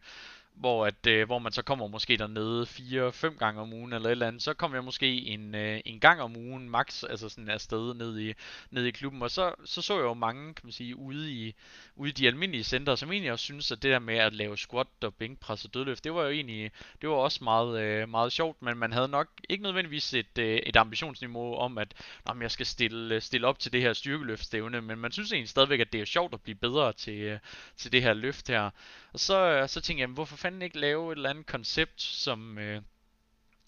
[0.54, 4.06] hvor, at, øh, hvor man så kommer måske dernede fire, fem gange om ugen eller
[4.06, 7.28] et eller andet, så kommer jeg måske en, øh, en gang om ugen max, altså
[7.28, 8.34] sådan afsted ned i,
[8.70, 11.54] ned i klubben, og så, så så jeg jo mange, kan man sige, ude i,
[11.96, 14.58] ude i de almindelige center, som egentlig også synes, at det der med at lave
[14.58, 18.32] squat og bænkpres og dødløft, det var jo egentlig, det var også meget, øh, meget
[18.32, 21.94] sjovt, men man havde nok ikke nødvendigvis et, øh, et ambitionsniveau om, at
[22.34, 25.80] men jeg skal stille, stille op til det her styrkeløftstævne, men man synes egentlig stadigvæk,
[25.80, 27.38] at det er sjovt at blive bedre til, øh,
[27.76, 28.70] til det her løft her.
[29.12, 32.02] Og så, øh, så tænkte jeg, jamen, hvorfor fanden ikke lave et eller andet koncept,
[32.02, 32.82] som, øh,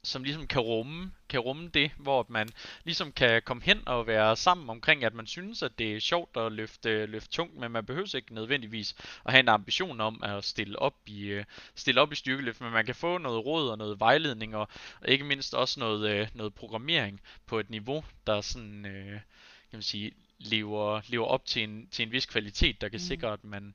[0.03, 2.49] som ligesom kan rumme, kan rumme det, hvor man
[2.85, 6.37] ligesom kan komme hen og være sammen omkring, at man synes, at det er sjovt
[6.37, 10.45] at løfte, løfte tungt, men man behøver ikke nødvendigvis at have en ambition om at
[10.45, 13.79] stille op i, øh, stille op i styrkeløft, men man kan få noget råd og
[13.79, 14.69] noget vejledning, og,
[15.01, 19.21] og ikke mindst også noget, øh, noget programmering på et niveau, der sådan, øh,
[19.71, 23.09] kan man sige, lever, lever op til en, til en vis kvalitet, der kan mm.
[23.09, 23.75] sikre, at man,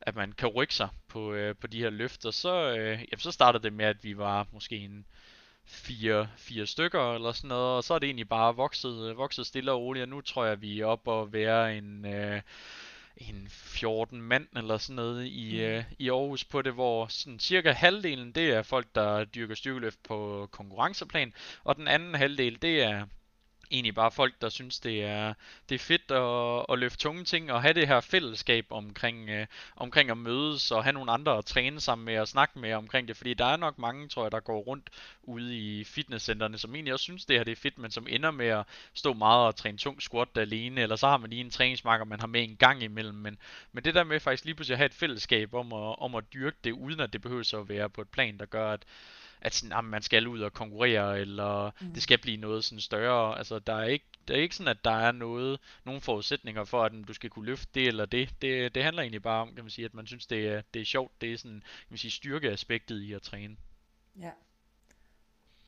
[0.00, 3.30] at man kan rykke sig på, øh, på de her løfter, så, øh, jamen, så
[3.30, 5.06] startede det med, at vi var måske en
[5.64, 9.46] fire, fire stykker eller sådan noget, og så er det egentlig bare vokset, øh, vokset
[9.46, 12.40] stille og roligt, og nu tror jeg, vi er oppe og være en, øh,
[13.16, 15.60] en 14 mand eller sådan noget i, Mm.
[15.62, 20.02] øh, i Aarhus på det, hvor sådan cirka halvdelen, det er folk, der dyrker styrkeløft
[20.02, 23.06] på konkurrenceplan, og den anden halvdel, det er
[23.74, 25.34] egentlig bare folk, der synes, det er,
[25.68, 29.46] det er fedt at, at løfte tunge ting og have det her fællesskab omkring, øh,
[29.76, 33.08] omkring at mødes og have nogle andre at træne sammen med og snakke med omkring
[33.08, 33.16] det.
[33.16, 34.90] Fordi der er nok mange, tror jeg, der går rundt
[35.22, 38.30] ude i fitnesscenterne, som egentlig også synes, det her det er fedt, men som ender
[38.30, 41.50] med at stå meget og træne tung squat alene, eller så har man lige en
[41.50, 43.16] træningsmarker, man har med en gang imellem.
[43.16, 43.38] Men,
[43.72, 46.24] men det der med faktisk lige pludselig at have et fællesskab om at, om at
[46.34, 48.84] dyrke det, uden at det behøver så at være på et plan, der gør, at
[49.44, 51.92] at sådan, jamen, man skal ud og konkurrere, eller mm.
[51.92, 53.38] det skal blive noget sådan større.
[53.38, 56.84] Altså, der er ikke, der er ikke sådan, at der er noget, nogle forudsætninger for,
[56.84, 58.30] at du skal kunne løfte det eller det.
[58.42, 60.82] Det, det handler egentlig bare om, kan man sige, at man synes, det er, det
[60.82, 61.20] er sjovt.
[61.20, 63.56] Det er sådan, kan man sige, styrkeaspektet i at træne.
[64.20, 64.30] Ja.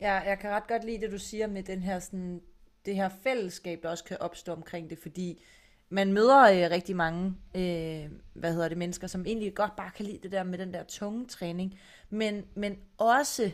[0.01, 2.43] Ja, jeg kan ret godt lide det, du siger med den her sådan,
[2.87, 5.43] det her fællesskab, der også kan opstå omkring det, fordi
[5.89, 10.07] man møder øh, rigtig mange, øh, hvad hedder det, mennesker, som egentlig godt bare kan
[10.07, 11.79] lide det der med den der tunge træning,
[12.11, 13.53] men, men også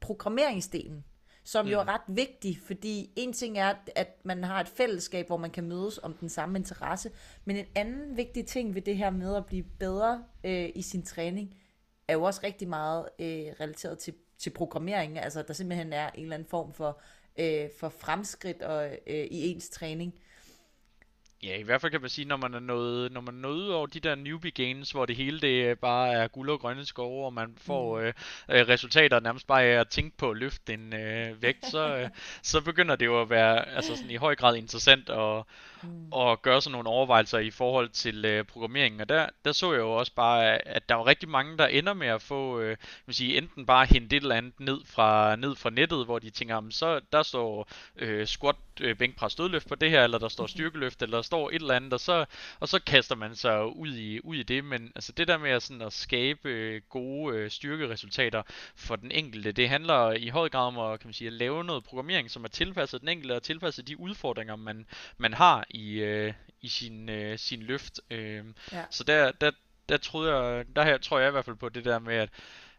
[0.00, 1.04] programmeringsdelen,
[1.44, 1.70] som mm.
[1.70, 5.50] jo er ret vigtig, fordi en ting er, at man har et fællesskab, hvor man
[5.50, 7.10] kan mødes om den samme interesse,
[7.44, 11.02] men en anden vigtig ting ved det her med at blive bedre øh, i sin
[11.02, 11.54] træning,
[12.08, 16.22] er jo også rigtig meget øh, relateret til, til programmering, altså der simpelthen er en
[16.22, 17.00] eller anden form for,
[17.38, 20.14] øh, for fremskridt og, øh, i ens træning.
[21.42, 23.74] Ja, i hvert fald kan man sige, når man er nået, når man er nået
[23.74, 27.26] over de der newbie games, hvor det hele det bare er guld og grønne skove,
[27.26, 28.04] og man får mm.
[28.04, 28.12] øh,
[28.48, 32.08] øh, resultater nærmest bare af at tænke på at løfte en øh, vægt, så, øh,
[32.42, 35.44] så begynder det jo at være altså sådan i høj grad interessant at,
[35.82, 36.12] mm.
[36.12, 39.00] at gøre sådan nogle overvejelser i forhold til øh, programmeringen.
[39.00, 41.94] Og der, der så jeg jo også bare, at der var rigtig mange, der ender
[41.94, 45.56] med at få, øh, kan sige, enten bare hente et eller andet ned fra, ned
[45.56, 49.74] fra nettet, hvor de tænker, jamen, så der står øh, squat, øh, bænkpres, dødløft på
[49.74, 52.24] det her, eller der står styrkeløft, eller der står et eller andet, og så,
[52.60, 54.64] og så kaster man sig ud i, ud i det.
[54.64, 58.42] Men altså det der med at, sådan, at skabe øh, gode øh, styrkeresultater
[58.76, 61.64] for den enkelte, det handler i høj grad om at, kan man sige, at lave
[61.64, 64.86] noget programmering, som er tilpasset den enkelte, og tilpasset de udfordringer, man,
[65.18, 68.00] man har i, øh, i sin, øh, sin løft.
[68.10, 68.84] Øh, Ja.
[68.90, 69.50] Så der, der,
[69.88, 72.30] der, troede jeg, der her tror jeg i hvert fald på det der med, at,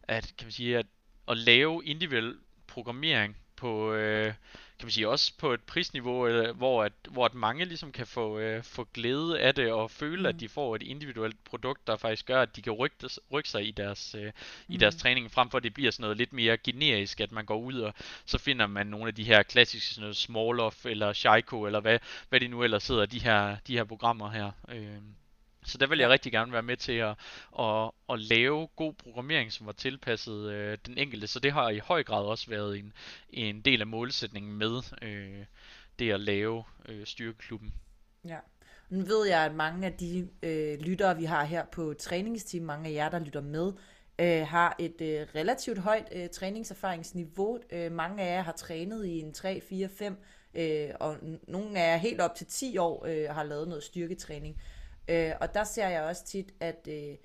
[0.03, 0.85] at kan man sige, at,
[1.27, 4.33] at lave individuel programmering på, øh,
[4.79, 8.07] kan man sige, også på et prisniveau, øh, hvor, at, hvor at mange ligesom kan
[8.07, 10.25] få, øh, få glæde af det, og føle, mm.
[10.25, 13.67] at de får et individuelt produkt, der faktisk gør, at de kan rykke, rykke sig
[13.67, 14.73] i deres, øh, mm.
[14.73, 14.99] i deres mm.
[14.99, 17.79] træning, frem for at det bliver sådan noget lidt mere generisk, at man går ud,
[17.79, 17.93] og
[18.25, 21.99] så finder man nogle af de her klassiske, sådan noget Small eller Shaiko, eller hvad,
[22.29, 24.51] hvad det nu ellers hedder, de her, de her programmer her.
[24.69, 24.97] Øh.
[25.69, 27.15] Så der vil jeg rigtig gerne være med til at,
[27.59, 31.27] at, at lave god programmering, som var tilpasset øh, den enkelte.
[31.27, 32.93] Så det har i høj grad også været en,
[33.29, 35.45] en del af målsætningen med øh,
[35.99, 37.73] det at lave øh, styrkeklubben.
[38.27, 38.37] Ja.
[38.89, 42.89] Nu ved jeg, at mange af de øh, lyttere, vi har her på træningsteam, mange
[42.89, 43.73] af jer, der lytter med,
[44.19, 47.59] øh, har et øh, relativt højt øh, træningserfaringsniveau.
[47.71, 50.17] Øh, mange af jer har trænet i en 3, 4, 5,
[50.53, 54.61] øh, og nogle af jer helt op til 10 år øh, har lavet noget styrketræning.
[55.09, 57.15] Øh, og der ser jeg også tit, at øh,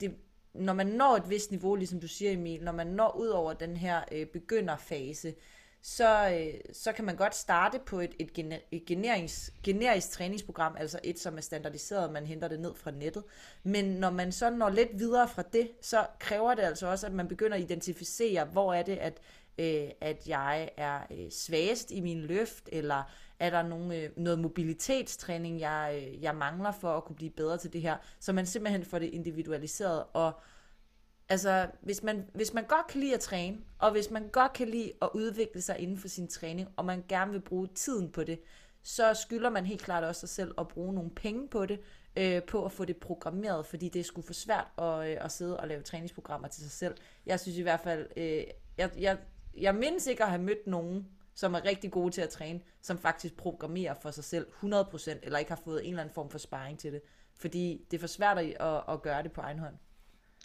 [0.00, 0.14] det,
[0.54, 3.52] når man når et vist niveau, ligesom du siger Emil, når man når ud over
[3.52, 5.34] den her øh, begynderfase,
[5.82, 10.76] så, øh, så kan man godt starte på et, et, gener, et generisk, generisk træningsprogram,
[10.78, 13.24] altså et, som er standardiseret, man henter det ned fra nettet.
[13.62, 17.12] Men når man så når lidt videre fra det, så kræver det altså også, at
[17.12, 19.20] man begynder at identificere, hvor er det, at,
[19.58, 24.38] øh, at jeg er øh, svagest i min løft, eller er der nogle, øh, noget
[24.38, 27.96] mobilitetstræning, jeg, øh, jeg mangler for at kunne blive bedre til det her?
[28.20, 30.04] Så man simpelthen får det individualiseret.
[30.12, 30.40] Og
[31.28, 34.68] altså, hvis man, hvis man godt kan lide at træne, og hvis man godt kan
[34.68, 38.24] lide at udvikle sig inden for sin træning, og man gerne vil bruge tiden på
[38.24, 38.40] det,
[38.82, 41.80] så skylder man helt klart også sig selv at bruge nogle penge på det,
[42.16, 45.32] øh, på at få det programmeret, fordi det er sgu for svært at, øh, at
[45.32, 46.94] sidde og lave træningsprogrammer til sig selv.
[47.26, 48.44] Jeg synes i hvert fald, øh,
[48.78, 49.18] jeg, jeg,
[49.58, 52.98] jeg mindes ikke at have mødt nogen, som er rigtig gode til at træne, som
[52.98, 56.38] faktisk programmerer for sig selv 100%, eller ikke har fået en eller anden form for
[56.38, 57.02] sparring til det.
[57.38, 59.74] Fordi det er for svært at, at gøre det på egen hånd.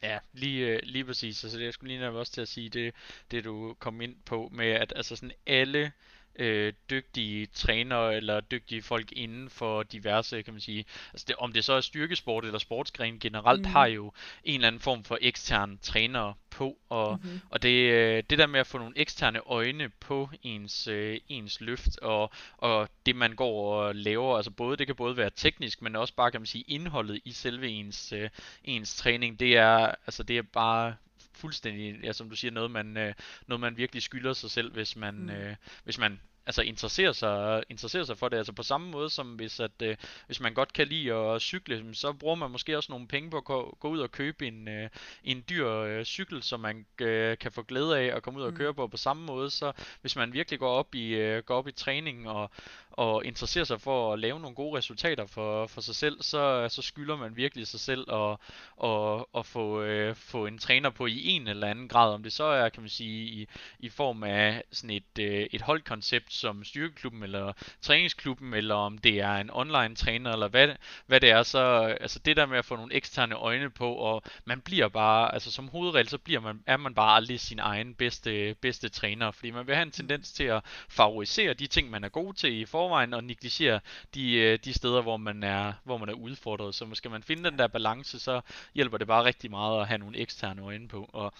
[0.03, 1.43] Ja, lige, øh, lige præcis.
[1.43, 2.95] Altså, jeg skulle lige også til at sige det,
[3.31, 5.91] det du kom ind på med, at altså sådan alle
[6.35, 11.53] øh, dygtige trænere eller dygtige folk inden for diverse, kan man sige, altså det, om
[11.53, 13.65] det så er styrkesport eller sportsgren generelt, mm.
[13.65, 14.13] har jo
[14.43, 17.41] en eller anden form for ekstern trænere på, og, mm-hmm.
[17.49, 21.61] og det, øh, det der med at få nogle eksterne øjne på ens, øh, ens
[21.61, 25.81] løft, og, og det man går og laver, altså både, det kan både være teknisk,
[25.81, 28.29] men også bare, kan man sige, indholdet i selve ens, øh,
[28.63, 30.95] ens træning, det er, altså det er bare
[31.41, 33.13] fuldstændig, ja, som du siger, noget man, øh,
[33.47, 35.29] noget man virkelig skylder sig selv, hvis man, mm.
[35.29, 38.37] øh, hvis man altså interesserer sig, interesserer sig for det.
[38.37, 41.95] Altså på samme måde som hvis, at, øh, hvis man godt kan lide at cykle,
[41.95, 44.67] så bruger man måske også nogle penge på at gå, gå ud og købe en,
[44.67, 44.89] øh,
[45.23, 48.51] en dyr øh, cykel, som man øh, kan få glæde af at komme ud og
[48.51, 48.57] mm.
[48.57, 48.87] køre på.
[48.87, 52.29] På samme måde, så hvis man virkelig går op i, øh, går op i træning
[52.29, 52.51] og,
[52.91, 56.81] og interesserer sig for at lave nogle gode resultater for, for sig selv, så, så
[56.81, 58.37] skylder man virkelig sig selv at,
[58.83, 62.13] at, at få, øh, få en træner på i en eller anden grad.
[62.13, 63.47] Om det så er, kan man sige, i,
[63.79, 69.19] i form af sådan et, øh, et holdkoncept som styrkeklubben eller træningsklubben, eller om det
[69.19, 70.67] er en online træner, eller hvad,
[71.05, 71.59] hvad det er, så
[72.01, 75.51] altså det der med at få nogle eksterne øjne på, og man bliver bare, altså
[75.51, 79.51] som hovedregel, så bliver man, er man bare aldrig sin egen bedste, bedste træner, fordi
[79.51, 82.65] man vil have en tendens til at favorisere de ting, man er god til i
[82.65, 83.79] forhold forvejen og negligere
[84.15, 86.75] de, øh, de steder, hvor man, er, hvor man er udfordret.
[86.75, 88.41] Så måske man finde den der balance, så
[88.75, 91.09] hjælper det bare rigtig meget at have nogle eksterne øjne på.
[91.13, 91.33] Og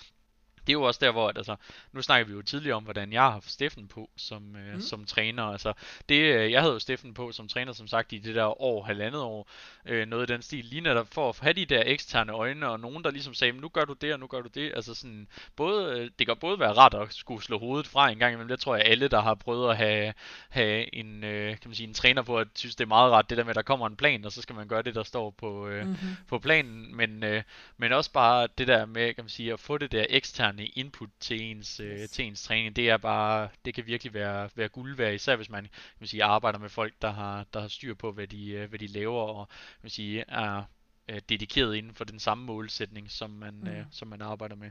[0.67, 1.55] det er jo også der, hvor, at, altså,
[1.91, 4.81] nu snakker vi jo tidligere om, hvordan jeg har haft Steffen på som, øh, mm.
[4.81, 5.43] som træner.
[5.43, 5.73] Altså,
[6.09, 8.83] det, øh, jeg havde jo Steffen på som træner, som sagt, i det der år,
[8.83, 9.49] halvandet år,
[9.85, 12.79] øh, noget i den stil, lige netop for at have de der eksterne øjne, og
[12.79, 14.71] nogen, der ligesom sagde, nu gør du det, og nu gør du det.
[14.75, 18.19] Altså sådan, både, øh, det kan både være rart at skulle slå hovedet fra en
[18.19, 20.13] gang imellem, det tror jeg alle, der har prøvet at have,
[20.49, 23.29] have en, øh, kan man sige, en træner på, at synes, det er meget rart,
[23.29, 25.03] det der med, at der kommer en plan, og så skal man gøre det, der
[25.03, 26.15] står på, øh, mm-hmm.
[26.27, 27.43] på planen, men, øh,
[27.77, 30.67] men også bare det der med, kan man sige, at få det der eksterne eksterne
[30.67, 34.69] input til ens, øh, til ens træning, det er bare, det kan virkelig være, være
[34.69, 37.67] guld værd, især hvis man, kan man sige, arbejder med folk, der har, der har
[37.67, 40.63] styr på, hvad de, øh, hvad de laver, og kan man sige, er
[41.07, 43.67] øh, dedikeret inden for den samme målsætning, som man, mm.
[43.67, 44.69] øh, som man arbejder med.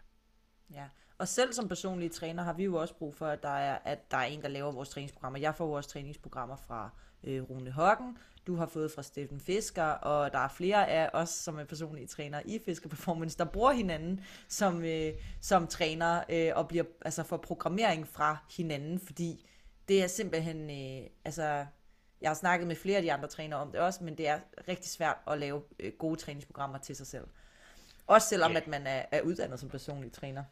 [0.74, 0.84] Ja,
[1.18, 4.10] og selv som personlige træner har vi jo også brug for, at der er, at
[4.10, 5.38] der er en, der laver vores træningsprogrammer.
[5.38, 6.90] Jeg får vores træningsprogrammer fra
[7.24, 11.28] øh, Rune Hoggen, du har fået fra Steffen Fisker, og der er flere af os,
[11.28, 16.52] som er personlige trænere i Fisker Performance, der bruger hinanden som, øh, som træner øh,
[16.54, 19.46] og bliver altså for programmering fra hinanden, fordi
[19.88, 21.66] det er simpelthen, øh, altså
[22.20, 24.38] jeg har snakket med flere af de andre trænere om det også, men det er
[24.68, 27.26] rigtig svært at lave øh, gode træningsprogrammer til sig selv.
[28.06, 28.62] Også selvom yeah.
[28.62, 30.44] at man er, er uddannet som personlig træner.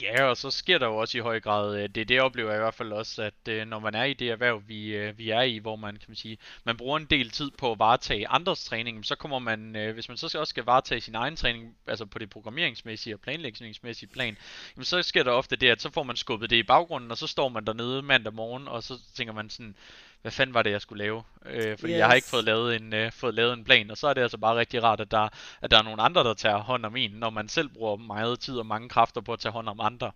[0.00, 2.58] Ja, og så sker der jo også i høj grad, øh, det det oplever jeg
[2.58, 5.30] i hvert fald også, at øh, når man er i det erhverv, vi, øh, vi
[5.30, 8.28] er i, hvor man kan man sige, man bruger en del tid på at varetage
[8.28, 12.06] andres træning, så kommer man, hvis man så også skal varetage sin egen træning, altså
[12.06, 14.36] på det programmeringsmæssige og planlægningsmæssige plan,
[14.76, 17.18] jamen så sker der ofte det, at så får man skubbet det i baggrunden, og
[17.18, 19.76] så står man dernede mandag morgen, og så tænker man sådan,
[20.22, 21.22] hvad fanden var det, jeg skulle lave?
[21.46, 21.98] Øh, fordi yes.
[21.98, 24.22] jeg har ikke fået lavet, en, øh, fået lavet en plan, og så er det
[24.22, 25.28] altså bare rigtig rart, at der,
[25.62, 28.40] at der er nogle andre, der tager hånd om en, når man selv bruger meget
[28.40, 30.12] tid og mange kræfter på at tage hånd om andre.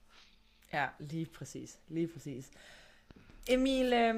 [0.72, 1.78] Ja, lige præcis.
[1.88, 2.50] Lige præcis.
[3.48, 4.14] Emil, øh,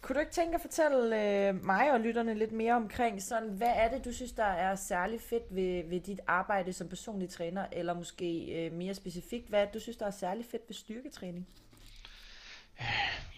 [0.00, 3.72] kunne du ikke tænke at fortælle øh, mig og lytterne lidt mere omkring, sådan, hvad
[3.74, 7.66] er det, du synes, der er særlig fedt ved, ved dit arbejde som personlig træner,
[7.72, 11.48] eller måske øh, mere specifikt, hvad du synes, der er særlig fedt ved styrketræning?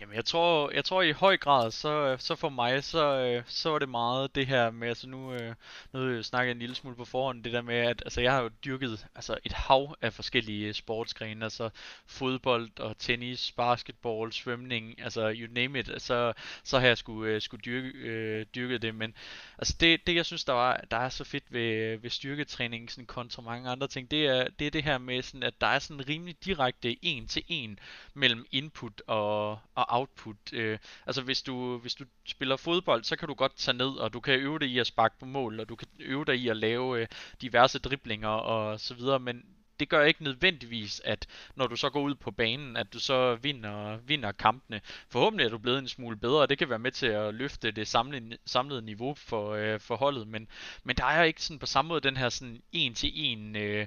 [0.00, 3.70] Jamen jeg tror, jeg tror i høj grad, så, så for mig, så, øh, så
[3.70, 5.54] var det meget det her med, altså nu, øh,
[5.92, 8.42] nu snakker jeg en lille smule på forhånd, det der med, at altså, jeg har
[8.42, 11.70] jo dyrket altså, et hav af forskellige øh, sportsgrene, altså
[12.06, 16.32] fodbold og tennis, basketball, svømning, altså you name it, så,
[16.64, 19.14] så har jeg skulle, skulle dyrke, øh, dyrket det, men
[19.58, 23.06] altså det, det jeg synes, der, var, der er så fedt ved, ved styrketræning, sådan
[23.06, 25.78] kontra mange andre ting, det er det, er det her med, sådan, at der er
[25.78, 27.78] sådan rimelig direkte en til en
[28.14, 29.29] mellem input og,
[29.74, 30.52] og output.
[30.52, 34.12] Øh, altså hvis du, hvis du spiller fodbold, så kan du godt tage ned, og
[34.12, 36.48] du kan øve dig i at sparke på mål, og du kan øve dig i
[36.48, 37.06] at lave øh,
[37.40, 39.44] diverse driblinger og så videre, men
[39.80, 43.34] det gør ikke nødvendigvis, at når du så går ud på banen, at du så
[43.34, 44.80] vinder, vinder kampene.
[45.08, 47.70] Forhåbentlig er du blevet en smule bedre, og det kan være med til at løfte
[47.70, 50.48] det samlede, samlede niveau for, øh, for holdet, men,
[50.84, 53.86] men der er ikke sådan på samme måde den her sådan en til en, øh,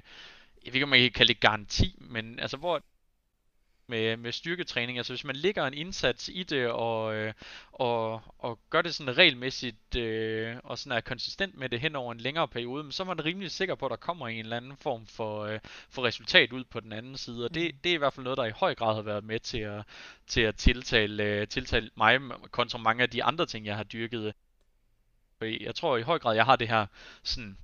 [0.64, 2.82] jeg ved ikke om man kan kalde det garanti, men altså hvor
[3.86, 4.98] med, med styrketræning.
[4.98, 7.32] Altså hvis man lægger en indsats i det og, øh,
[7.72, 12.12] og, og gør det sådan regelmæssigt øh, og sådan er konsistent med det hen over
[12.12, 14.76] en længere periode, så er man rimelig sikker på, at der kommer en eller anden
[14.76, 17.44] form for, øh, for resultat ud på den anden side.
[17.44, 17.80] Og det, mm.
[17.84, 19.84] det er i hvert fald noget, der i høj grad har været med til at,
[20.26, 22.20] til at tiltale, øh, tiltale mig
[22.50, 24.34] kontra mange af de andre ting, jeg har dyrket.
[25.40, 26.86] Jeg tror i høj grad, jeg har det her
[27.22, 27.58] sådan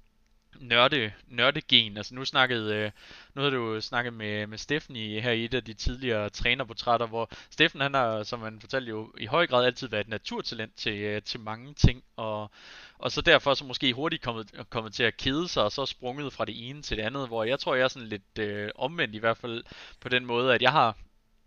[0.61, 1.96] nørde, nørdegen.
[1.96, 2.90] Altså nu snakkede, øh,
[3.35, 7.07] nu havde du snakket med, med Steffen i, her i et af de tidligere trænerportrætter,
[7.07, 10.77] hvor Steffen han har, som man fortalte jo, i høj grad altid været et naturtalent
[10.77, 12.51] til, øh, til mange ting, og,
[12.99, 16.33] og så derfor så måske hurtigt kommet, kommet til at kede sig, og så sprunget
[16.33, 19.14] fra det ene til det andet, hvor jeg tror, jeg er sådan lidt øh, omvendt
[19.14, 19.64] i hvert fald
[20.01, 20.96] på den måde, at jeg har,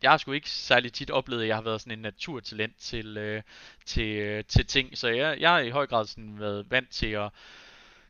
[0.01, 3.17] jeg har sgu ikke særlig tit oplevet, at jeg har været sådan en naturtalent til,
[3.17, 3.41] øh,
[3.85, 7.07] til, øh, til ting, så jeg, jeg har i høj grad sådan været vant til
[7.07, 7.29] at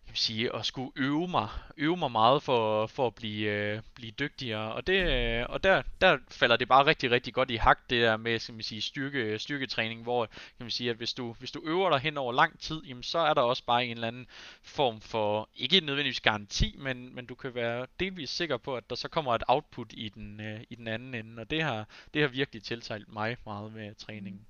[0.08, 4.12] kan sige, at skulle øve mig, øve mig meget for, for at blive, øh, blive
[4.12, 4.74] dygtigere.
[4.74, 8.02] Og, det, øh, og der, der falder det bare rigtig, rigtig godt i hak, det
[8.02, 11.52] der med skal man sige, styrke, styrketræning, hvor kan man sige, at hvis du, hvis
[11.52, 14.08] du øver dig hen over lang tid, jamen, så er der også bare en eller
[14.08, 14.28] anden
[14.64, 18.96] form for, ikke nødvendigvis garanti, men, men du kan være delvis sikker på, at der
[18.96, 21.42] så kommer et output i den, øh, i den anden ende.
[21.42, 24.46] Og det har, det har virkelig tiltalt mig meget med træningen.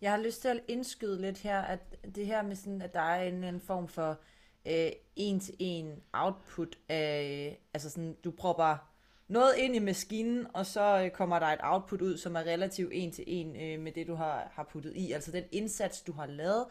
[0.00, 1.80] Jeg har lyst til at indskyde lidt her, at
[2.14, 4.20] det her med sådan, at der er en, en form for
[4.66, 8.92] øh, en til en output af, altså sådan, du propper
[9.28, 12.90] noget ind i maskinen, og så øh, kommer der et output ud, som er relativt
[12.94, 15.12] en til en øh, med det, du har, har puttet i.
[15.12, 16.66] Altså den indsats, du har lavet,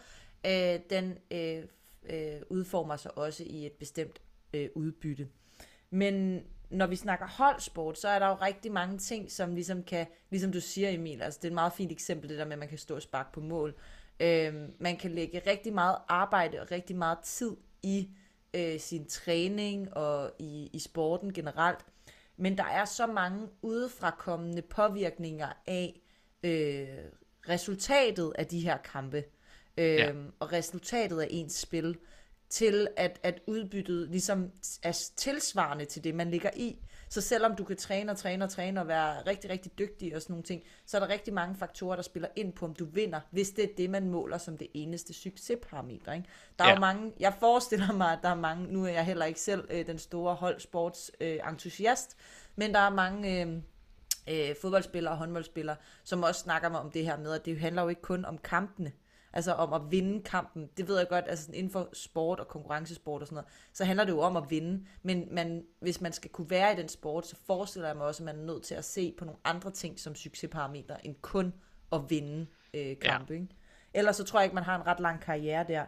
[0.46, 1.64] øh, den øh,
[2.10, 4.22] øh, udformer sig også i et bestemt
[4.54, 5.28] øh, udbytte.
[5.90, 10.08] Men når vi snakker holdsport, så er der jo rigtig mange ting, som ligesom kan,
[10.30, 12.60] ligesom du siger Emil, altså det er et meget fint eksempel, det der med, at
[12.60, 13.76] man kan stå og sparke på mål.
[14.20, 17.52] Øh, man kan lægge rigtig meget arbejde og rigtig meget tid
[17.84, 18.10] i
[18.54, 21.86] øh, sin træning og i, i sporten generelt.
[22.38, 26.02] Men der er så mange udefrakommende påvirkninger af
[26.44, 26.88] øh,
[27.50, 29.24] resultatet af de her kampe.
[29.78, 30.14] Øh, ja.
[30.40, 31.98] Og resultatet af ens spil
[32.50, 34.52] til at, at udbyttet ligesom
[34.84, 36.78] er tilsvarende til det, man ligger i.
[37.10, 40.22] Så selvom du kan træne og træne og træne og være rigtig, rigtig dygtig og
[40.22, 42.86] sådan nogle ting, så er der rigtig mange faktorer, der spiller ind på, om du
[42.86, 46.14] vinder, hvis det er det, man måler som det eneste succesparameter.
[46.14, 46.28] Ikke?
[46.60, 46.76] Der er ja.
[46.76, 49.68] jo mange, jeg forestiller mig, at der er mange, nu er jeg heller ikke selv
[49.70, 52.18] øh, den store holdsports øh, entusiast,
[52.56, 53.42] men der er mange...
[53.42, 53.62] Øh,
[54.30, 57.88] øh, fodboldspillere og håndboldspillere, som også snakker om det her med, at det handler jo
[57.88, 58.92] ikke kun om kampene,
[59.36, 60.70] altså om at vinde kampen.
[60.78, 64.06] Det ved jeg godt, altså inden for sport og konkurrencesport og sådan noget, så handler
[64.06, 64.86] det jo om at vinde.
[65.04, 68.24] Men man, hvis man skal kunne være i den sport, så forestiller jeg mig også,
[68.24, 71.54] at man er nødt til at se på nogle andre ting som succesparametre, end kun
[71.92, 73.34] at vinde øh, kampe.
[73.34, 73.40] Ja.
[73.40, 73.56] Ikke?
[73.94, 75.86] Ellers så tror jeg ikke, man har en ret lang karriere der.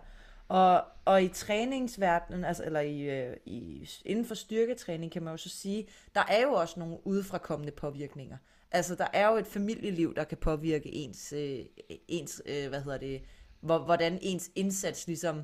[0.47, 5.37] Og, og i træningsverdenen, altså, eller i, øh, i, inden for styrketræning, kan man jo
[5.37, 8.37] så sige, der er jo også nogle udefrakommende påvirkninger.
[8.71, 11.59] Altså, der er jo et familieliv, der kan påvirke ens, øh,
[12.07, 13.21] ens øh, hvad hedder det,
[13.61, 15.43] hvor, hvordan ens indsats ligesom,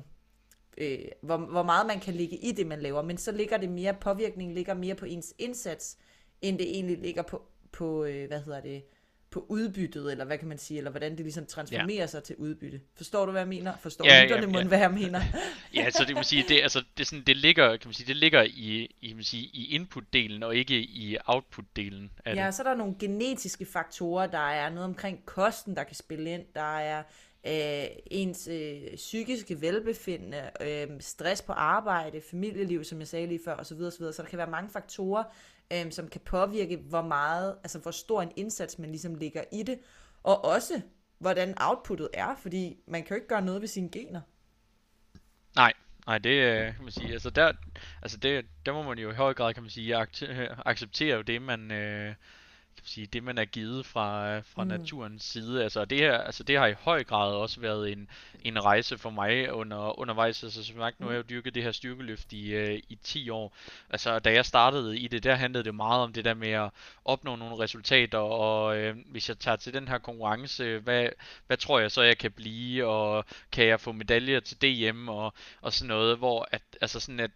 [0.78, 3.68] øh, hvor, hvor meget man kan ligge i det, man laver, men så ligger det
[3.68, 5.96] mere, påvirkning ligger mere på ens indsats,
[6.42, 7.42] end det egentlig ligger på,
[7.72, 8.84] på øh, hvad hedder det,
[9.34, 12.06] på udbyttet, eller hvad kan man sige, eller hvordan det ligesom transformerer ja.
[12.06, 12.80] sig til udbytte.
[12.96, 13.76] Forstår du, hvad jeg mener?
[13.76, 14.68] Forstår Ja, lytterne, ja, ja.
[14.68, 15.20] hvad jeg mener?
[15.74, 18.16] Ja, så det vil sige, det, altså, det, sådan, det ligger, kan man sige, det
[18.16, 22.54] ligger i, i, kan man sige, i input-delen, og ikke i output-delen af Ja, det.
[22.54, 26.42] så er der nogle genetiske faktorer, der er noget omkring kosten, der kan spille ind,
[26.54, 27.02] der er
[27.46, 33.56] øh, ens øh, psykiske velbefindende, øh, stress på arbejde, familieliv, som jeg sagde lige før,
[33.56, 33.80] osv.
[33.80, 34.12] osv.
[34.12, 35.24] Så der kan være mange faktorer,
[35.72, 39.62] øh, som kan påvirke, hvor meget, altså hvor stor en indsats man ligesom ligger i
[39.62, 39.78] det,
[40.22, 40.80] og også
[41.18, 44.20] hvordan outputtet er, fordi man kan jo ikke gøre noget ved sine gener.
[45.56, 45.72] Nej,
[46.06, 47.52] nej, det øh, kan man sige, altså der,
[48.02, 51.22] altså det, der må man jo i høj grad, kan man sige, øh, acceptere jo
[51.22, 52.14] det, man, øh,
[52.84, 54.70] man sige, det man er givet fra, fra Mm.
[54.70, 54.76] mm.
[54.78, 55.62] naturens side.
[55.62, 58.08] Altså det her, altså det har i høj grad også været en,
[58.42, 60.44] en rejse for mig under, undervejs.
[60.44, 63.30] Altså som sagt, nu har jeg jo dyrket det her styrkeløft i, øh, i 10
[63.30, 63.56] år.
[63.90, 66.70] Altså da jeg startede i det, der handlede det meget om det der med at
[67.04, 71.08] opnå nogle resultater, og øh, hvis jeg tager til den her konkurrence, hvad,
[71.46, 75.32] hvad tror jeg så jeg kan blive, og kan jeg få medaljer til DM og,
[75.60, 77.30] og sådan noget, hvor at, altså sådan at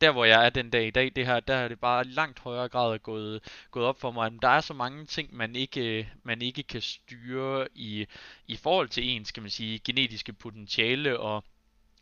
[0.00, 2.38] der hvor jeg er den dag i dag, det her, der er det bare langt
[2.38, 3.40] højere grad gået,
[3.70, 6.80] gået op for mig, at der er så mange ting, man ikke, man ikke kan
[6.80, 8.06] styre i,
[8.46, 11.44] i forhold til ens, kan man sige, genetiske potentiale og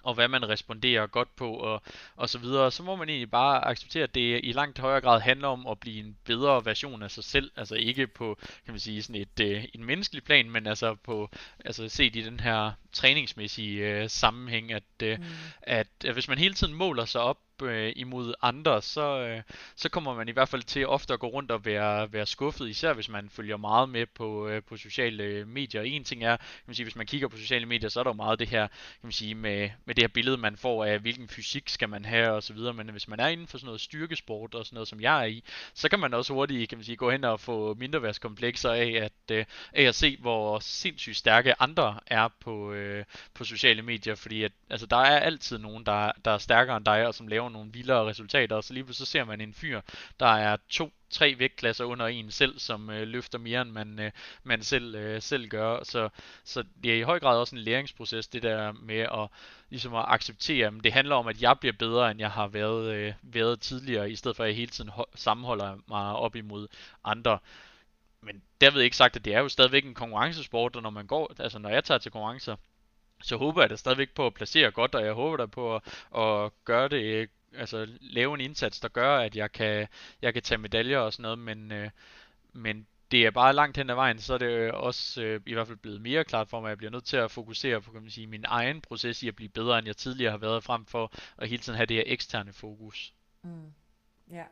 [0.05, 1.83] og hvad man responderer godt på og,
[2.17, 5.21] og så videre, så må man egentlig bare acceptere, at det i langt højere grad
[5.21, 8.81] handler om at blive en bedre version af sig selv, altså ikke på, kan man
[8.81, 11.31] sige, sådan et, øh, en menneskelig plan, men altså på,
[11.65, 15.25] altså set i den her træningsmæssige øh, sammenhæng, at, øh, Mm.
[15.63, 19.43] at, at hvis man hele tiden måler sig op øh, imod andre, så, øh,
[19.77, 22.69] så kommer man i hvert fald til ofte at gå rundt og være, være skuffet,
[22.69, 25.83] især hvis man følger meget med på, øh, på sociale medier.
[25.83, 28.11] En ting er, kan man sige, hvis man kigger på sociale medier, så er der
[28.11, 30.99] jo meget det her, kan man sige, med, med det her billede, man får af,
[30.99, 33.67] hvilken fysik skal man have og så videre, men hvis man er inden for sådan
[33.67, 35.45] noget styrkesport og sådan noget, som jeg er i,
[35.75, 39.37] så kan man også hurtigt, kan man sige, gå hen og få mindreværdskomplekser af at,
[39.37, 44.43] øh, af at se, hvor sindssygt stærke andre er på, øh, på sociale medier, fordi
[44.43, 47.44] at, altså, der er altid nogen, der, der er stærkere end dig, og som laver
[47.49, 49.81] nogle vildere resultater, og så lige pludselig så ser man en fyr,
[50.21, 54.11] der er to, tre vægtklasser under en selv, som øh, løfter mere, end man, øh,
[54.43, 55.85] man selv, øh, selv gør.
[55.85, 56.09] Så,
[56.45, 59.29] så det er i høj grad også en læringsproces, det der med at,
[59.71, 62.95] ligesom at acceptere, at det handler om, at jeg bliver bedre, end jeg har været,
[62.95, 66.69] øh, været tidligere, i stedet for at jeg hele tiden sammenholder mig op imod
[67.05, 67.39] andre.
[68.21, 71.33] Men derved ikke sagt, at det er jo stadigvæk en konkurrencesport, og når man går,
[71.39, 72.57] altså når jeg tager til konkurrencer,
[73.25, 75.83] så håber jeg da stadigvæk på at placere godt, og jeg håber da på at,
[76.17, 79.89] at gøre det, altså lave en indsats, der gør, at jeg kan,
[80.23, 81.91] jeg kan tage medaljer og sådan noget, men, øh,
[82.53, 85.67] men det er bare langt hen ad vejen, så er det også øh, i hvert
[85.67, 88.03] fald blevet mere klart for mig, at jeg bliver nødt til at fokusere på kan
[88.03, 90.87] man sige, min egen proces i at blive bedre, end jeg tidligere har været, frem
[90.87, 93.15] for at hele tiden have det her eksterne fokus.
[93.43, 93.73] Mm.
[94.31, 94.45] Ja.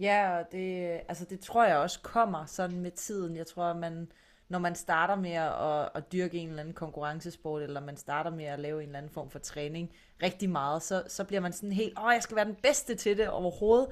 [0.00, 3.36] Ja, og det, altså det tror jeg også kommer sådan med tiden.
[3.36, 4.12] Jeg tror, at man,
[4.48, 8.44] når man starter med at, at dyrke en eller anden konkurrencesport, eller man starter med
[8.44, 9.90] at lave en eller anden form for træning
[10.22, 13.16] rigtig meget, så, så bliver man sådan helt, åh, jeg skal være den bedste til
[13.18, 13.88] det overhovedet.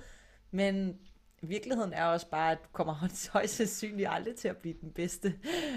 [0.51, 0.99] Men
[1.43, 2.95] virkeligheden er også bare, at du kommer
[3.33, 5.35] højst sandsynligt aldrig til at blive den bedste.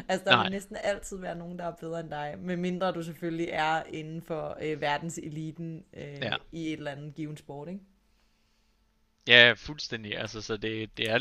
[0.08, 0.44] Altså, der Nej.
[0.44, 4.22] vil næsten altid være nogen, der er bedre end dig, medmindre du selvfølgelig er inden
[4.22, 6.36] for øh, verdenseliten øh, Ja.
[6.52, 7.80] i et eller andet given sport, ikke?
[9.28, 10.18] Ja, fuldstændig.
[10.18, 11.20] Altså, så det, det er,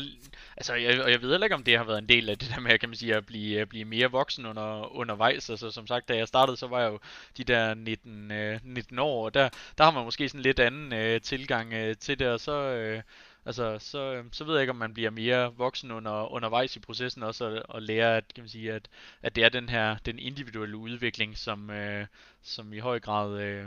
[0.57, 2.49] altså, jeg, og jeg ved heller ikke, om det har været en del af det
[2.55, 5.49] der med, kan man sige, at blive, at blive mere voksen under, undervejs.
[5.49, 6.99] Altså, som sagt, da jeg startede, så var jeg jo
[7.37, 10.93] de der 19, øh, 19 år, og der, der har man måske sådan lidt anden
[10.93, 13.01] øh, tilgang øh, til det, og så, øh,
[13.45, 16.79] altså, så, øh, så ved jeg ikke, om man bliver mere voksen under, undervejs i
[16.79, 18.87] processen også, og, og lærer, at, kan man sige, at,
[19.21, 22.07] at det er den her, den individuelle udvikling, som, øh,
[22.41, 23.65] som i høj grad, øh,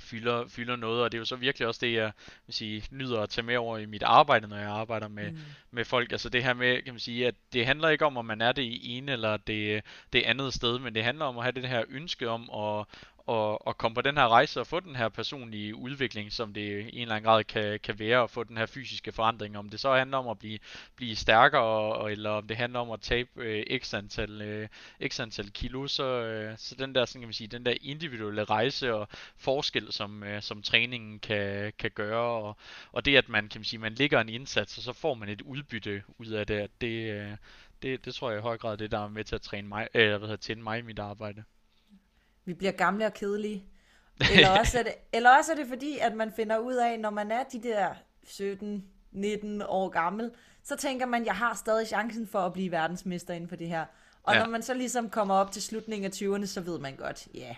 [0.00, 2.12] fylder, fylder noget, og det er jo så virkelig også det, jeg
[2.46, 5.38] vil sige, nyder at tage med over i mit arbejde, når jeg arbejder med, Mm.
[5.70, 6.12] med folk.
[6.12, 8.52] Altså det her med, kan man sige, at det handler ikke om, om man er
[8.52, 9.82] det i ene eller det,
[10.12, 12.86] det andet sted, men det handler om at have det her ønske om at,
[13.30, 16.60] at, at komme på den her rejse og få den her personlige udvikling, som det
[16.60, 19.58] i en eller anden grad kan, kan være, og få den her fysiske forandring.
[19.58, 20.58] Om det så handler om at blive,
[20.96, 24.68] blive stærkere, eller om det handler om at tabe øh, x, antal, øh,
[25.08, 28.44] x antal kilo, så, øh, så den der, sådan kan man sige, den der individuelle
[28.44, 32.56] rejse og forskel, som, øh, som træningen kan, kan gøre, og,
[32.92, 35.28] og det at man, kan man sige, man ligger en indsats, og så får man
[35.28, 37.36] et udbytte ud af det, at det, øh,
[37.82, 39.68] det, det tror jeg i høj grad er det, der er med til at træne
[39.68, 41.44] mig, eller hvad hedder, tænde mig i mit arbejde.
[42.44, 43.64] Vi bliver gamle og kedelige.
[44.34, 47.10] Eller også, er det, eller også er det fordi, at man finder ud af, når
[47.10, 47.88] man er de der
[48.26, 50.30] 17-19 år gammel,
[50.64, 53.84] så tænker man, jeg har stadig chancen for at blive verdensmester inden for det her.
[54.22, 54.40] Og Ja.
[54.40, 57.54] når man så ligesom kommer op til slutningen af 20'erne, så ved man godt, ja,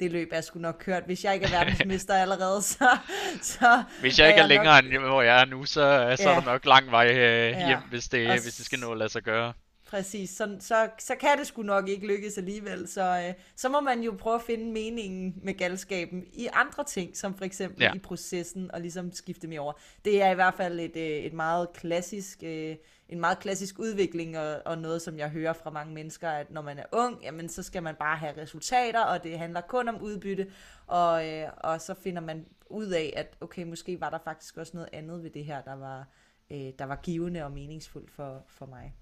[0.00, 1.02] det løb er sgu nok kørt.
[1.06, 2.96] Hvis jeg ikke er verdensmester allerede, så...
[3.42, 4.92] så hvis jeg ikke er, er længere nok...
[4.92, 6.30] end hvor jeg er nu, så, så ja.
[6.30, 7.80] er der nok lang vej øh, hjem, ja.
[7.90, 9.52] hvis, det, hvis det skal nå at lade sig gøre.
[9.86, 12.88] Præcis, så, så, så kan det sgu nok ikke lykkes alligevel.
[12.88, 17.16] Så, øh, så må man jo prøve at finde meningen med galskaben i andre ting,
[17.16, 17.92] som for eksempel ja.
[17.94, 19.72] i processen, og ligesom skifte mere over.
[20.04, 22.76] Det er i hvert fald et, øh, et meget klassisk, øh,
[23.08, 26.62] en meget klassisk udvikling, og, og noget, som jeg hører fra mange mennesker, at når
[26.62, 30.02] man er ung, jamen så skal man bare have resultater, og det handler kun om
[30.02, 30.50] udbytte,
[30.86, 34.72] og, øh, og så finder man ud af, at okay, måske var der faktisk også
[34.74, 36.08] noget andet ved det her, der var,
[36.50, 38.94] øh, der var givende og meningsfuldt for, for mig.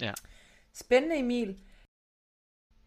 [0.00, 0.12] Ja.
[0.72, 1.60] Spændende, Emil.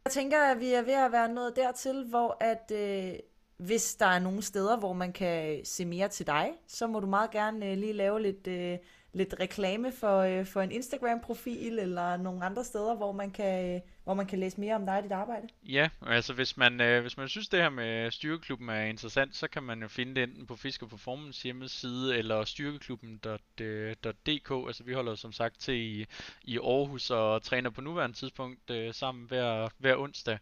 [0.05, 3.20] Jeg tænker, at vi er ved at være nået dertil, hvor at øh,
[3.57, 7.07] hvis der er nogle steder, hvor man kan se mere til dig, så må du
[7.07, 8.78] meget gerne øh, lige lave lidt, øh,
[9.14, 13.82] lidt reklame for, øh, for en Instagram-profil eller nogle andre steder, hvor man kan, øh,
[14.03, 15.47] hvor man kan læse mere om dig og dit arbejde?
[15.64, 19.47] Ja, altså hvis man, øh, hvis man synes det her med Styrkeklubben er interessant, så
[19.47, 24.51] kan man jo finde det enten på Fisker Performance hjemmeside eller styrkeklubben.dk.
[24.51, 26.05] Øh, altså vi holder som sagt til i,
[26.43, 30.38] i Aarhus og træner på nuværende tidspunkt øh, sammen hver, hver onsdag.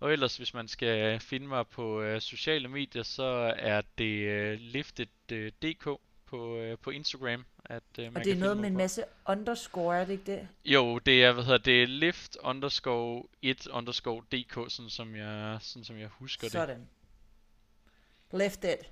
[0.00, 4.58] Og ellers hvis man skal finde mig på øh, sociale medier, så er det øh,
[4.60, 5.96] liftet.dk øh,
[6.32, 7.44] på, øh, på Instagram.
[7.64, 10.48] At, øh, man og det er noget med en masse underscore, er det ikke det?
[10.64, 15.84] Jo, det er, hvad hedder det, lift underscore 1 underscore dk, sådan som jeg, sådan
[15.84, 16.68] som jeg husker sådan.
[16.68, 16.86] det.
[18.30, 18.44] Sådan.
[18.44, 18.90] Lift it.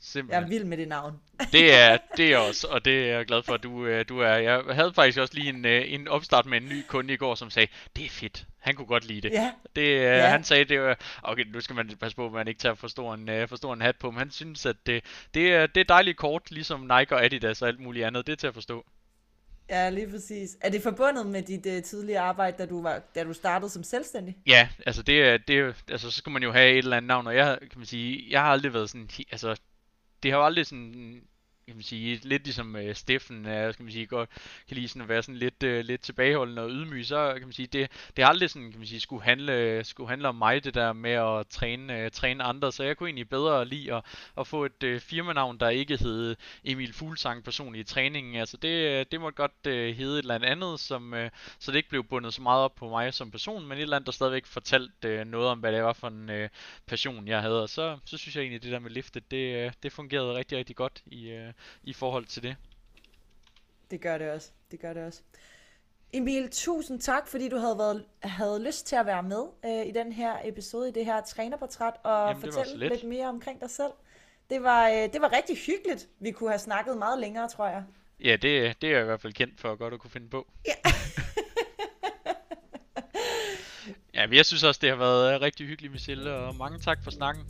[0.00, 0.42] Simpelthen.
[0.42, 1.20] Jeg er vild med det navn.
[1.52, 4.18] det er det er også, og det er jeg glad for, at du, øh, du
[4.20, 4.34] er.
[4.34, 7.34] Jeg havde faktisk også lige en, øh, en opstart med en ny kunde i går,
[7.34, 8.46] som sagde, det er fedt.
[8.68, 9.32] Han kunne godt lide det.
[9.32, 9.52] Ja.
[9.76, 10.28] det ja.
[10.28, 12.88] Han sagde, det var, okay, nu skal man passe på, at man ikke tager for
[12.88, 15.04] stor en, for stor en hat på, men han synes, at det,
[15.34, 18.26] det, er, det er dejligt kort, ligesom Nike og Adidas og alt muligt andet.
[18.26, 18.84] Det er til at forstå.
[19.70, 20.56] Ja, lige præcis.
[20.60, 23.82] Er det forbundet med dit uh, tidligere arbejde, da du, var, da du startede som
[23.82, 24.36] selvstændig?
[24.46, 27.36] Ja, altså det, det altså så skal man jo have et eller andet navn, og
[27.36, 29.60] jeg kan man sige, jeg har aldrig været sådan, altså
[30.22, 31.22] det har jo aldrig sådan
[31.68, 34.30] kan man sige, lidt ligesom øh, Steffen, er, skal man sige, godt
[34.68, 37.66] kan lige sådan være sådan lidt, øh, lidt tilbageholdende og ydmyg, så kan man sige,
[37.66, 40.74] det, det har aldrig sådan, kan man sige, skulle handle, skulle handle om mig, det
[40.74, 44.04] der med at træne, øh, træne andre, så jeg kunne egentlig bedre lide at,
[44.38, 48.68] at få et øh, firmanavn, der ikke hed Emil Fuglsang personlig i træningen, altså det,
[48.68, 52.04] øh, det måtte godt øh, hedde et eller andet, som, øh, så det ikke blev
[52.04, 55.08] bundet så meget op på mig som person, men et eller andet, der stadigvæk fortalte
[55.08, 56.48] øh, noget om, hvad det var for en øh,
[56.86, 59.72] passion, jeg havde, og så, så synes jeg egentlig, det der med liftet, det, øh,
[59.82, 61.52] det fungerede rigtig, rigtig godt i, øh,
[61.82, 62.56] i forhold til det.
[63.90, 64.50] Det gør det også.
[64.70, 65.20] Det gør det også.
[66.12, 69.90] Emil, tusind tak, fordi du havde, været, havde lyst til at være med øh, i
[69.90, 72.92] den her episode, i det her trænerportræt, og Jamen, fortælle lidt.
[72.92, 73.92] lidt mere omkring dig selv.
[74.50, 76.08] Det var, øh, det var rigtig hyggeligt.
[76.20, 77.84] Vi kunne have snakket meget længere, tror jeg.
[78.24, 80.46] Ja, det, det er jeg i hvert fald kendt for godt at kunne finde på.
[80.66, 80.72] Ja.
[84.14, 87.10] ja, men jeg synes også, det har været rigtig hyggeligt, Michelle, og mange tak for
[87.10, 87.44] snakken.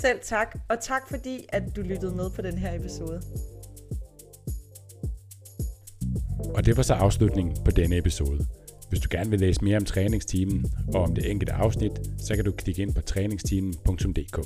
[0.00, 3.22] Selv tak, og tak fordi, at du lyttede med på den her episode.
[6.54, 8.46] Og det var så afslutningen på denne episode.
[8.88, 10.64] Hvis du gerne vil læse mere om træningstimen
[10.94, 14.38] og om det enkelte afsnit, så kan du klikke ind på træningstimen.dk.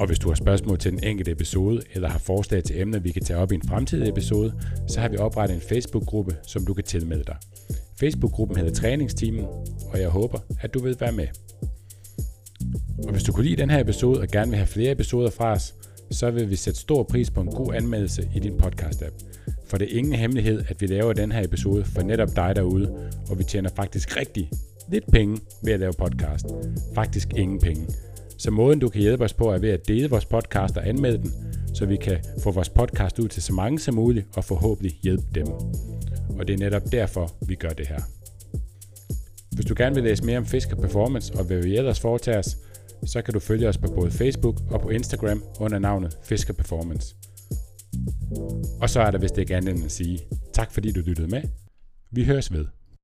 [0.00, 3.12] Og hvis du har spørgsmål til den enkelte episode, eller har forslag til emner, vi
[3.12, 4.52] kan tage op i en fremtidig episode,
[4.88, 7.36] så har vi oprettet en Facebook-gruppe, som du kan tilmelde dig.
[8.00, 9.44] Facebook-gruppen hedder Træningstimen,
[9.92, 11.26] og jeg håber, at du vil være med.
[13.04, 15.52] Og hvis du kunne lide den her episode og gerne vil have flere episoder fra
[15.52, 15.74] os,
[16.10, 19.14] så vil vi sætte stor pris på en god anmeldelse i din podcast-app.
[19.66, 23.10] For det er ingen hemmelighed, at vi laver den her episode for netop dig derude,
[23.30, 24.50] og vi tjener faktisk rigtig
[24.90, 26.46] lidt penge ved at lave podcast.
[26.94, 27.86] Faktisk ingen penge.
[28.38, 31.18] Så måden du kan hjælpe os på er ved at dele vores podcast og anmelde
[31.18, 31.32] den,
[31.74, 35.24] så vi kan få vores podcast ud til så mange som muligt og forhåbentlig hjælpe
[35.34, 35.46] dem.
[36.38, 38.17] Og det er netop derfor, vi gør det her.
[39.58, 42.56] Hvis du gerne vil læse mere om Fisker Performance og hvad vi ellers foretager os,
[43.06, 47.14] så kan du følge os på både Facebook og på Instagram under navnet Fisker Performance.
[48.80, 50.18] Og så er der vist ikke andet end at sige
[50.52, 51.42] tak fordi du lyttede med.
[52.10, 52.66] Vi høres ved.